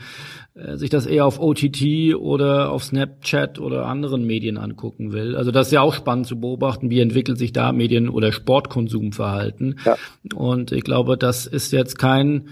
[0.55, 5.37] äh, sich das eher auf OTT oder auf Snapchat oder anderen Medien angucken will.
[5.37, 9.79] Also das ist ja auch spannend zu beobachten, wie entwickelt sich da Medien- oder Sportkonsumverhalten.
[9.85, 9.95] Ja.
[10.35, 12.49] Und ich glaube, das ist jetzt kein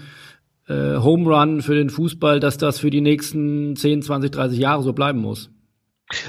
[0.70, 4.82] äh, Home Run für den Fußball, dass das für die nächsten 10, 20, 30 Jahre
[4.82, 5.50] so bleiben muss.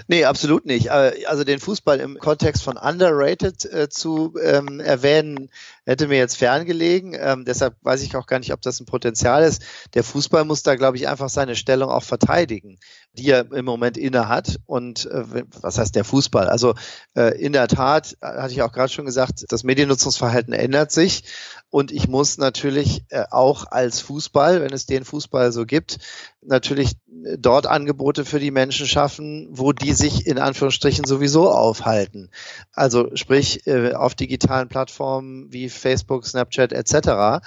[0.07, 0.88] Nee, absolut nicht.
[0.88, 5.49] Äh, also den Fußball im Kontext von underrated äh, zu ähm, erwähnen,
[5.86, 7.15] hätte mir jetzt ferngelegen.
[7.19, 9.63] Ähm, deshalb weiß ich auch gar nicht, ob das ein Potenzial ist.
[9.93, 12.77] Der Fußball muss da, glaube ich, einfach seine Stellung auch verteidigen,
[13.13, 14.59] die er im Moment inne hat.
[14.67, 16.47] Und äh, was heißt der Fußball?
[16.47, 16.75] Also
[17.15, 21.23] äh, in der Tat, äh, hatte ich auch gerade schon gesagt, das Mediennutzungsverhalten ändert sich.
[21.69, 25.99] Und ich muss natürlich äh, auch als Fußball, wenn es den Fußball so gibt,
[26.41, 26.93] natürlich
[27.38, 32.30] dort Angebote für die Menschen schaffen, wo die sich in Anführungsstrichen sowieso aufhalten.
[32.74, 37.43] Also sprich äh, auf digitalen Plattformen wie Facebook, Snapchat etc.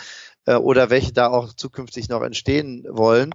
[0.46, 3.34] Äh, oder welche da auch zukünftig noch entstehen wollen.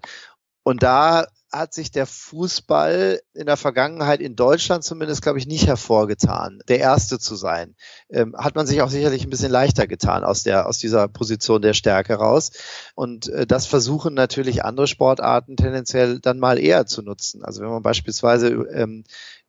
[0.63, 5.65] Und da hat sich der Fußball in der Vergangenheit in Deutschland zumindest, glaube ich, nicht
[5.65, 7.75] hervorgetan, der Erste zu sein.
[8.09, 11.61] Ähm, hat man sich auch sicherlich ein bisschen leichter getan aus der aus dieser Position
[11.61, 12.51] der Stärke raus.
[12.93, 17.43] Und äh, das versuchen natürlich andere Sportarten tendenziell dann mal eher zu nutzen.
[17.43, 19.03] Also wenn man beispielsweise ähm,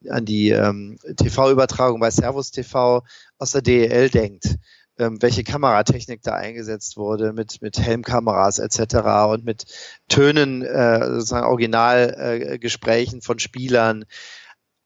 [0.09, 3.03] an die ähm, TV-Übertragung bei Servus TV
[3.39, 4.57] aus der DEL denkt,
[5.01, 8.97] ähm, welche Kameratechnik da eingesetzt wurde mit, mit Helmkameras etc.
[9.31, 9.65] und mit
[10.09, 14.05] Tönen, äh, sozusagen Originalgesprächen äh, von Spielern.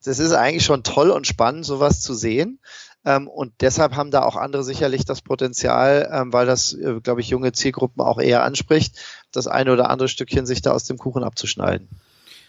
[0.05, 2.61] Das ist eigentlich schon toll und spannend, sowas zu sehen.
[3.05, 7.21] Ähm, und deshalb haben da auch andere sicherlich das Potenzial, ähm, weil das, äh, glaube
[7.21, 8.99] ich, junge Zielgruppen auch eher anspricht,
[9.33, 11.89] das eine oder andere Stückchen sich da aus dem Kuchen abzuschneiden.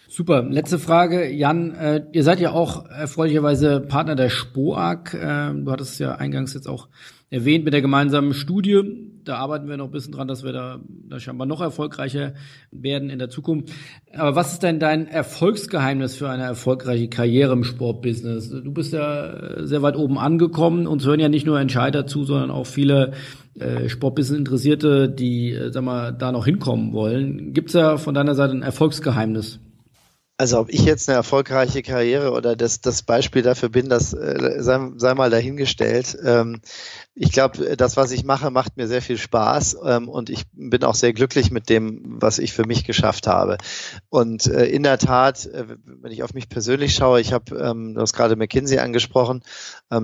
[0.08, 0.42] Super.
[0.42, 1.74] Letzte Frage, Jan.
[1.74, 5.14] Äh, ihr seid ja auch erfreulicherweise Partner der SPOAG.
[5.14, 6.88] Äh, du hattest es ja eingangs jetzt auch
[7.28, 8.80] erwähnt mit der gemeinsamen Studie.
[9.24, 10.78] Da arbeiten wir noch ein bisschen dran, dass wir da,
[11.08, 12.34] da scheinbar noch erfolgreicher
[12.70, 13.72] werden in der Zukunft.
[14.14, 18.50] Aber was ist denn dein Erfolgsgeheimnis für eine erfolgreiche Karriere im Sportbusiness?
[18.50, 20.86] Du bist ja sehr weit oben angekommen.
[20.86, 23.12] Uns hören ja nicht nur Entscheider zu, sondern auch viele
[23.58, 27.52] äh, Sportbusiness-Interessierte, die, äh, sag mal, da noch hinkommen wollen.
[27.52, 29.58] Gibt's ja von deiner Seite ein Erfolgsgeheimnis?
[30.38, 34.56] Also ob ich jetzt eine erfolgreiche Karriere oder das, das Beispiel dafür bin, das äh,
[34.58, 36.18] sei, sei mal dahingestellt.
[36.22, 36.60] Ähm,
[37.14, 40.84] ich glaube, das, was ich mache, macht mir sehr viel Spaß ähm, und ich bin
[40.84, 43.56] auch sehr glücklich mit dem, was ich für mich geschafft habe.
[44.10, 47.94] Und äh, in der Tat, äh, wenn ich auf mich persönlich schaue, ich habe, ähm,
[47.94, 49.42] du hast gerade McKinsey angesprochen,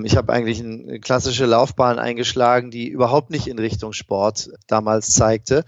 [0.05, 5.64] ich habe eigentlich eine klassische Laufbahn eingeschlagen, die überhaupt nicht in Richtung Sport damals zeigte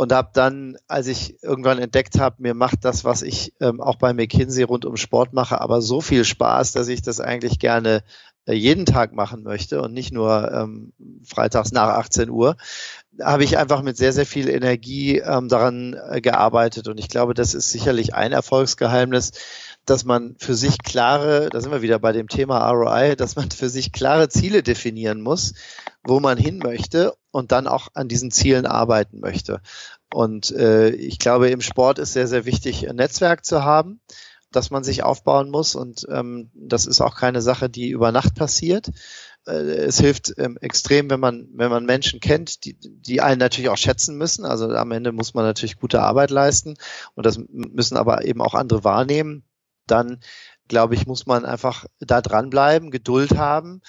[0.00, 3.96] und habe dann, als ich irgendwann entdeckt habe, mir macht das, was ich ähm, auch
[3.96, 8.02] bei McKinsey rund um Sport mache, aber so viel Spaß, dass ich das eigentlich gerne
[8.46, 12.56] äh, jeden Tag machen möchte und nicht nur ähm, freitags nach 18 Uhr,
[13.22, 16.88] habe ich einfach mit sehr, sehr viel Energie ähm, daran äh, gearbeitet.
[16.88, 19.32] Und ich glaube, das ist sicherlich ein Erfolgsgeheimnis,
[19.84, 23.50] dass man für sich klare, da sind wir wieder bei dem Thema ROI, dass man
[23.50, 25.52] für sich klare Ziele definieren muss,
[26.04, 29.60] wo man hin möchte und dann auch an diesen Zielen arbeiten möchte.
[30.12, 34.00] Und äh, ich glaube, im Sport ist sehr, sehr wichtig, ein Netzwerk zu haben
[34.52, 35.74] das man sich aufbauen muss.
[35.74, 38.90] Und ähm, das ist auch keine Sache, die über Nacht passiert.
[39.46, 43.70] Äh, es hilft ähm, extrem, wenn man, wenn man Menschen kennt, die, die einen natürlich
[43.70, 44.44] auch schätzen müssen.
[44.44, 46.74] Also am Ende muss man natürlich gute Arbeit leisten
[47.14, 49.44] und das müssen aber eben auch andere wahrnehmen.
[49.86, 50.20] Dann,
[50.68, 53.82] glaube ich, muss man einfach da dranbleiben, Geduld haben.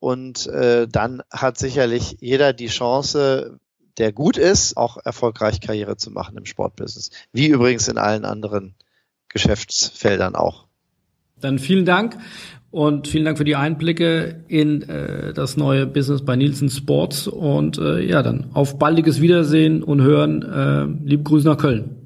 [0.00, 3.58] Und äh, dann hat sicherlich jeder die Chance,
[3.98, 7.10] der gut ist, auch erfolgreich Karriere zu machen im Sportbusiness.
[7.32, 8.74] Wie übrigens in allen anderen
[9.28, 10.66] Geschäftsfeldern auch.
[11.40, 12.16] Dann vielen Dank
[12.70, 17.78] und vielen Dank für die Einblicke in äh, das neue Business bei Nielsen Sports und
[17.78, 20.42] äh, ja, dann auf baldiges Wiedersehen und Hören.
[20.42, 21.96] Äh, liebe Grüße nach Köln.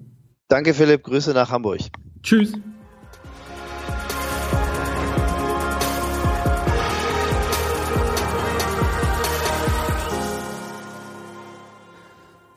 [0.48, 1.80] Danke Philipp, Grüße nach Hamburg.
[2.22, 2.52] Tschüss.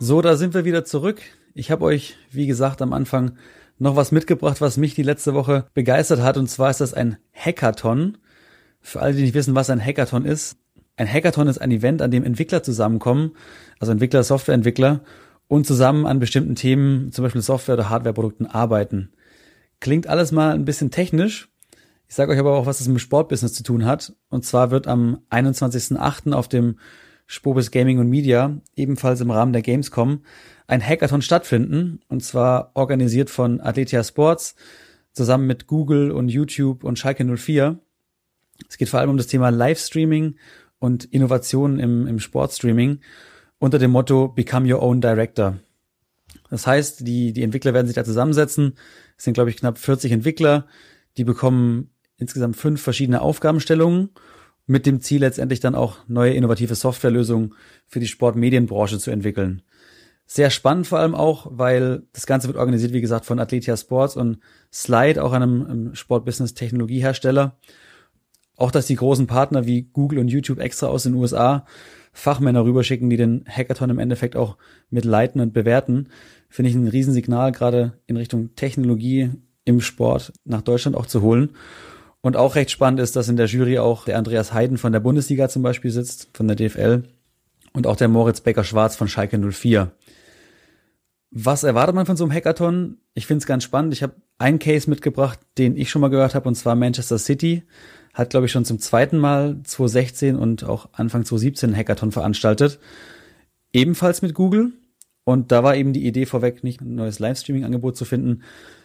[0.06, 1.20] So, da sind wir wieder zurück.
[1.56, 3.40] Ich habe euch, wie gesagt, am Anfang
[3.80, 6.38] noch was mitgebracht, was mich die letzte Woche begeistert hat.
[6.38, 8.20] Und zwar ist das ein Hackathon.
[8.82, 10.58] Für alle, die nicht wissen, was ein Hackathon ist.
[10.96, 13.32] Ein Hackathon ist ein Event, an dem Entwickler zusammenkommen,
[13.80, 15.02] also Entwickler, Softwareentwickler,
[15.48, 19.12] und zusammen an bestimmten Themen, zum Beispiel Software- oder Hardwareprodukten arbeiten.
[19.80, 21.50] Klingt alles mal ein bisschen technisch.
[22.08, 24.14] Ich sage euch aber auch, was es mit dem Sportbusiness zu tun hat.
[24.30, 26.32] Und zwar wird am 21.08.
[26.32, 26.78] auf dem
[27.28, 30.22] Spobis Gaming und Media, ebenfalls im Rahmen der Gamescom,
[30.68, 34.56] ein Hackathon stattfinden, und zwar organisiert von Athletia Sports,
[35.12, 37.80] zusammen mit Google und YouTube und Schalke 04.
[38.70, 40.36] Es geht vor allem um das Thema Livestreaming
[40.80, 43.00] und Innovationen im, im Sportstreaming
[43.58, 45.58] unter dem Motto Become Your Own Director.
[46.50, 48.74] Das heißt, die, die Entwickler werden sich da zusammensetzen.
[49.18, 50.68] Es sind, glaube ich, knapp 40 Entwickler.
[51.18, 54.10] Die bekommen insgesamt fünf verschiedene Aufgabenstellungen
[54.68, 57.54] mit dem Ziel letztendlich dann auch neue innovative Softwarelösungen
[57.88, 59.62] für die Sportmedienbranche zu entwickeln.
[60.28, 64.16] Sehr spannend vor allem auch, weil das Ganze wird organisiert, wie gesagt, von Athletia Sports
[64.16, 64.40] und
[64.74, 67.60] Slide, auch einem Sportbusiness-Technologiehersteller.
[68.58, 71.66] Auch, dass die großen Partner wie Google und YouTube extra aus den USA
[72.14, 74.58] Fachmänner rüberschicken, die den Hackathon im Endeffekt auch
[74.90, 76.08] mit leiten und bewerten,
[76.50, 79.32] finde ich ein Riesensignal, gerade in Richtung Technologie
[79.66, 81.50] im Sport nach Deutschland auch zu holen.
[82.26, 85.00] Und auch recht spannend ist, dass in der Jury auch der Andreas Heiden von der
[85.00, 87.04] Bundesliga zum Beispiel sitzt, von der DFL,
[87.72, 89.92] und auch der Moritz Becker-Schwarz von Schalke 04.
[91.30, 92.98] Was erwartet man von so einem Hackathon?
[93.14, 93.94] Ich finde es ganz spannend.
[93.94, 97.62] Ich habe einen Case mitgebracht, den ich schon mal gehört habe, und zwar Manchester City.
[98.16, 102.80] Hat, glaube ich, schon zum zweiten Mal 2016 und auch Anfang 2017 einen Hackathon veranstaltet.
[103.72, 104.72] Ebenfalls mit Google.
[105.26, 108.42] Und da war eben die Idee vorweg, nicht ein neues Livestreaming-Angebot zu finden,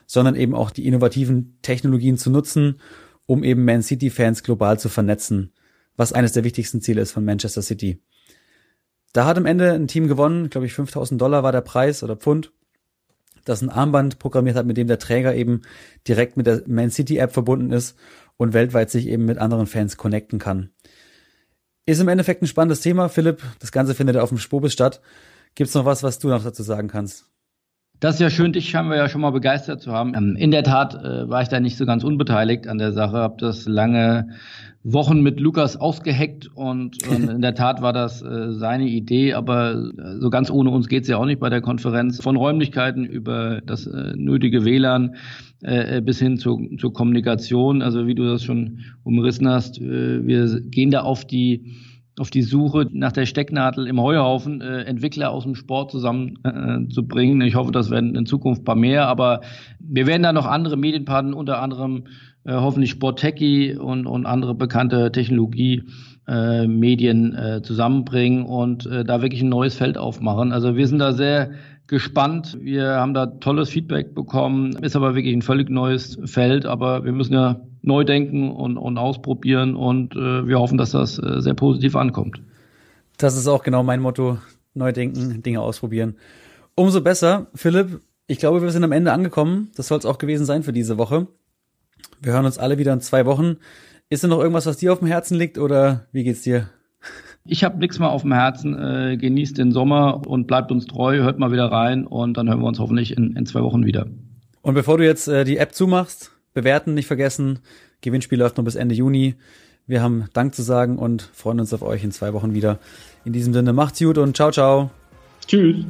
[0.06, 2.80] sondern eben auch die innovativen Technologien zu nutzen,
[3.30, 5.52] um eben Man City-Fans global zu vernetzen,
[5.96, 8.02] was eines der wichtigsten Ziele ist von Manchester City.
[9.12, 12.16] Da hat am Ende ein Team gewonnen, glaube ich 5000 Dollar war der Preis oder
[12.16, 12.52] Pfund,
[13.44, 15.62] das ein Armband programmiert hat, mit dem der Träger eben
[16.08, 17.96] direkt mit der Man City App verbunden ist
[18.36, 20.70] und weltweit sich eben mit anderen Fans connecten kann.
[21.86, 23.44] Ist im Endeffekt ein spannendes Thema, Philipp.
[23.60, 25.00] Das Ganze findet auf dem Spobis statt.
[25.54, 27.30] Gibt's noch was, was du noch dazu sagen kannst?
[28.00, 30.14] Das ist ja schön, dich haben wir ja schon mal begeistert zu haben.
[30.14, 33.18] Ähm, in der Tat äh, war ich da nicht so ganz unbeteiligt an der Sache,
[33.18, 34.30] habe das lange
[34.82, 39.74] Wochen mit Lukas ausgeheckt und, und in der Tat war das äh, seine Idee, aber
[39.74, 42.22] äh, so ganz ohne uns geht's ja auch nicht bei der Konferenz.
[42.22, 45.16] Von Räumlichkeiten über das äh, nötige WLAN
[45.62, 47.82] äh, äh, bis hin zur, zur Kommunikation.
[47.82, 51.76] Also wie du das schon umrissen hast, äh, wir gehen da auf die
[52.20, 57.40] auf die Suche nach der Stecknadel im Heuhaufen, äh, Entwickler aus dem Sport zusammenzubringen.
[57.40, 59.40] Äh, ich hoffe, das werden in Zukunft ein paar mehr, aber
[59.78, 62.04] wir werden da noch andere Medienpartner, unter anderem
[62.44, 65.84] äh, hoffentlich Sporttechie und, und andere bekannte Technologie
[66.28, 70.52] äh, Medien äh, zusammenbringen und äh, da wirklich ein neues Feld aufmachen.
[70.52, 71.52] Also wir sind da sehr
[71.90, 72.56] gespannt.
[72.60, 74.72] Wir haben da tolles Feedback bekommen.
[74.82, 78.96] Ist aber wirklich ein völlig neues Feld, aber wir müssen ja neu denken und, und
[78.96, 82.40] ausprobieren und äh, wir hoffen, dass das äh, sehr positiv ankommt.
[83.18, 84.38] Das ist auch genau mein Motto.
[84.72, 86.14] Neu denken, Dinge ausprobieren.
[86.76, 88.00] Umso besser, Philipp.
[88.28, 89.72] Ich glaube, wir sind am Ende angekommen.
[89.74, 91.26] Das soll es auch gewesen sein für diese Woche.
[92.22, 93.56] Wir hören uns alle wieder in zwei Wochen.
[94.08, 96.68] Ist da noch irgendwas, was dir auf dem Herzen liegt oder wie geht's dir?
[97.44, 98.78] Ich habe nichts mehr auf dem Herzen.
[98.78, 101.18] Äh, genießt den Sommer und bleibt uns treu.
[101.18, 104.06] Hört mal wieder rein und dann hören wir uns hoffentlich in, in zwei Wochen wieder.
[104.62, 107.60] Und bevor du jetzt äh, die App zumachst, bewerten nicht vergessen.
[108.02, 109.34] Gewinnspiel läuft noch bis Ende Juni.
[109.86, 112.78] Wir haben Dank zu sagen und freuen uns auf euch in zwei Wochen wieder.
[113.24, 114.90] In diesem Sinne macht's gut und ciao, ciao.
[115.46, 115.84] Tschüss.